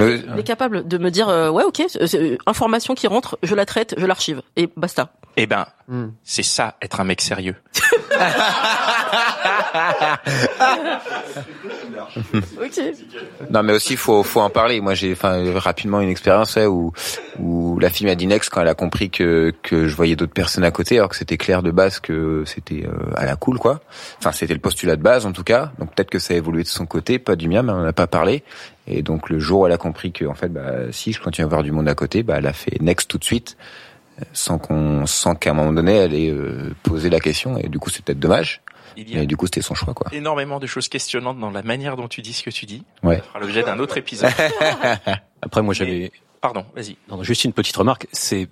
mais, 0.05 0.21
Il 0.33 0.39
est 0.39 0.43
capable 0.43 0.87
de 0.87 0.97
me 0.97 1.09
dire 1.09 1.29
euh, 1.29 1.49
ouais 1.49 1.63
ok 1.63 1.81
information 2.45 2.95
qui 2.95 3.07
rentre, 3.07 3.37
je 3.43 3.55
la 3.55 3.65
traite, 3.65 3.95
je 3.97 4.05
l'archive 4.05 4.41
et 4.55 4.69
basta. 4.75 5.11
Eh 5.35 5.45
ben, 5.45 5.67
Hmm. 5.89 6.07
c'est 6.21 6.43
ça, 6.43 6.75
être 6.81 6.99
un 6.99 7.05
mec 7.05 7.21
sérieux. 7.21 7.55
Ok. 12.61 12.81
Non, 13.49 13.63
mais 13.63 13.73
aussi 13.73 13.95
faut 13.95 14.23
faut 14.23 14.41
en 14.41 14.49
parler. 14.49 14.81
Moi, 14.81 14.93
j'ai 14.95 15.13
enfin 15.13 15.57
rapidement 15.59 16.01
une 16.01 16.09
expérience 16.09 16.55
ouais, 16.55 16.65
où 16.65 16.91
où 17.39 17.79
la 17.79 17.89
fille 17.89 18.07
m'a 18.07 18.15
dit 18.15 18.27
next 18.27 18.49
quand 18.49 18.61
elle 18.61 18.67
a 18.67 18.73
compris 18.75 19.09
que 19.09 19.53
que 19.61 19.87
je 19.87 19.95
voyais 19.95 20.15
d'autres 20.15 20.33
personnes 20.33 20.63
à 20.63 20.71
côté, 20.71 20.97
alors 20.97 21.09
que 21.09 21.15
c'était 21.15 21.37
clair 21.37 21.63
de 21.63 21.71
base 21.71 21.99
que 21.99 22.43
c'était 22.45 22.85
euh, 22.85 23.13
à 23.15 23.25
la 23.25 23.35
cool 23.35 23.59
quoi. 23.59 23.79
Enfin, 24.19 24.31
c'était 24.31 24.53
le 24.53 24.59
postulat 24.59 24.95
de 24.95 25.01
base 25.03 25.25
en 25.25 25.31
tout 25.31 25.43
cas. 25.43 25.71
Donc 25.79 25.93
peut-être 25.95 26.09
que 26.09 26.19
ça 26.19 26.33
a 26.33 26.37
évolué 26.37 26.63
de 26.63 26.67
son 26.67 26.85
côté, 26.85 27.19
pas 27.19 27.35
du 27.35 27.47
mien, 27.47 27.61
mais 27.61 27.71
on 27.71 27.83
n'a 27.83 27.93
pas 27.93 28.07
parlé. 28.07 28.43
Et 28.87 29.01
donc 29.01 29.29
le 29.29 29.39
jour 29.39 29.61
où 29.61 29.65
elle 29.67 29.73
a 29.73 29.77
compris 29.77 30.11
que 30.11 30.25
en 30.25 30.33
fait, 30.33 30.49
bah 30.49 30.91
si 30.91 31.11
je 31.11 31.21
continue 31.21 31.45
à 31.45 31.47
voir 31.49 31.63
du 31.63 31.71
monde 31.71 31.87
à 31.89 31.95
côté, 31.95 32.23
bah 32.23 32.35
elle 32.37 32.47
a 32.47 32.53
fait 32.53 32.81
next 32.81 33.09
tout 33.09 33.17
de 33.17 33.23
suite, 33.23 33.57
sans 34.33 34.57
qu'on 34.57 35.05
sans 35.05 35.35
qu'à 35.35 35.51
un 35.51 35.53
moment 35.53 35.73
donné 35.73 35.93
elle 35.95 36.13
ait 36.13 36.29
euh, 36.29 36.73
posé 36.83 37.09
la 37.09 37.19
question. 37.19 37.57
Et 37.57 37.67
du 37.67 37.79
coup, 37.79 37.89
c'est 37.89 38.03
peut-être 38.03 38.19
dommage. 38.19 38.61
Il 38.95 39.09
y 39.11 39.15
a 39.15 39.19
Mais 39.19 39.25
du 39.27 39.37
coup, 39.37 39.45
c'était 39.45 39.61
son 39.61 39.75
choix 39.75 39.93
quoi. 39.93 40.07
énormément 40.11 40.59
de 40.59 40.65
choses 40.65 40.87
questionnantes 40.89 41.39
dans 41.39 41.51
la 41.51 41.61
manière 41.61 41.97
dont 41.97 42.07
tu 42.07 42.21
dis 42.23 42.33
ce 42.33 42.41
que 42.43 42.49
tu 42.49 42.65
dis. 42.65 42.83
Ouais. 43.03 43.17
Ça 43.17 43.23
fera 43.23 43.39
l'objet 43.39 43.61
d'un 43.61 43.77
autre 43.77 43.97
épisode. 43.97 44.31
Après 45.41 45.61
moi 45.61 45.73
j'avais 45.73 46.11
Pardon, 46.41 46.65
vas-y. 46.75 46.97
Non, 47.09 47.21
juste 47.23 47.43
une 47.45 47.53
petite 47.53 47.75
remarque, 47.75 48.07
c'est 48.11 48.47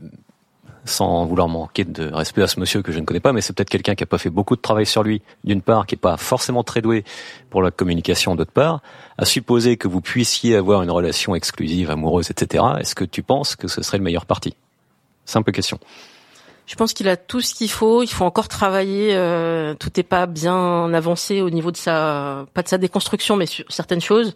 sans 0.85 1.25
vouloir 1.25 1.47
manquer 1.47 1.83
de 1.83 2.11
respect 2.11 2.43
à 2.43 2.47
ce 2.47 2.59
monsieur 2.59 2.81
que 2.81 2.91
je 2.91 2.99
ne 2.99 3.05
connais 3.05 3.19
pas, 3.19 3.33
mais 3.33 3.41
c'est 3.41 3.53
peut-être 3.53 3.69
quelqu'un 3.69 3.95
qui 3.95 4.03
a 4.03 4.07
pas 4.07 4.19
fait 4.19 4.29
beaucoup 4.29 4.55
de 4.55 4.61
travail 4.61 4.85
sur 4.85 5.03
lui, 5.03 5.21
d'une 5.43 5.61
part, 5.61 5.85
qui 5.87 5.95
est 5.95 5.97
pas 5.97 6.15
forcément 6.17 6.63
très 6.63 6.81
doué 6.81 7.03
pour 7.49 7.61
la 7.61 7.71
communication, 7.71 8.35
d'autre 8.35 8.51
part, 8.51 8.81
à 9.17 9.25
supposer 9.25 9.77
que 9.77 9.87
vous 9.87 10.01
puissiez 10.01 10.55
avoir 10.55 10.83
une 10.83 10.91
relation 10.91 11.35
exclusive, 11.35 11.89
amoureuse, 11.89 12.29
etc. 12.29 12.63
Est-ce 12.79 12.95
que 12.95 13.03
tu 13.03 13.23
penses 13.23 13.55
que 13.55 13.67
ce 13.67 13.81
serait 13.81 13.97
le 13.97 14.03
meilleur 14.03 14.25
parti? 14.25 14.55
Simple 15.25 15.51
question. 15.51 15.79
Je 16.67 16.75
pense 16.75 16.93
qu'il 16.93 17.07
a 17.09 17.17
tout 17.17 17.41
ce 17.41 17.53
qu'il 17.53 17.69
faut. 17.69 18.03
Il 18.03 18.07
faut 18.09 18.25
encore 18.25 18.47
travailler. 18.47 19.15
euh, 19.15 19.73
tout 19.75 19.91
n'est 19.95 20.03
pas 20.03 20.25
bien 20.25 20.93
avancé 20.93 21.41
au 21.41 21.49
niveau 21.49 21.71
de 21.71 21.77
sa, 21.77 22.45
pas 22.53 22.63
de 22.63 22.67
sa 22.67 22.77
déconstruction, 22.77 23.35
mais 23.35 23.45
sur 23.45 23.65
certaines 23.69 24.01
choses. 24.01 24.35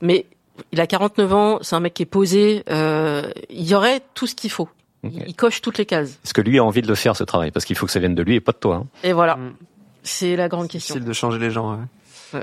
Mais 0.00 0.26
il 0.72 0.80
a 0.80 0.86
49 0.86 1.32
ans. 1.34 1.58
C'est 1.62 1.76
un 1.76 1.80
mec 1.80 1.94
qui 1.94 2.02
est 2.02 2.06
posé. 2.06 2.64
euh, 2.70 3.30
il 3.50 3.68
y 3.68 3.74
aurait 3.74 4.00
tout 4.14 4.26
ce 4.26 4.34
qu'il 4.34 4.50
faut. 4.50 4.68
Il, 5.04 5.24
il 5.28 5.34
coche 5.36 5.60
toutes 5.60 5.78
les 5.78 5.86
cases. 5.86 6.18
Est-ce 6.24 6.34
que 6.34 6.40
lui 6.40 6.58
a 6.58 6.64
envie 6.64 6.82
de 6.82 6.88
le 6.88 6.94
faire 6.94 7.14
ce 7.16 7.24
travail? 7.24 7.50
Parce 7.50 7.64
qu'il 7.64 7.76
faut 7.76 7.86
que 7.86 7.92
ça 7.92 8.00
vienne 8.00 8.14
de 8.14 8.22
lui 8.22 8.34
et 8.36 8.40
pas 8.40 8.52
de 8.52 8.58
toi. 8.58 8.76
hein. 8.76 8.86
Et 9.04 9.12
voilà. 9.12 9.38
C'est 10.02 10.36
la 10.36 10.48
grande 10.48 10.68
question. 10.68 10.94
Difficile 10.94 11.08
de 11.08 11.12
changer 11.12 11.38
les 11.38 11.50
gens. 11.50 11.78
ouais. 12.32 12.42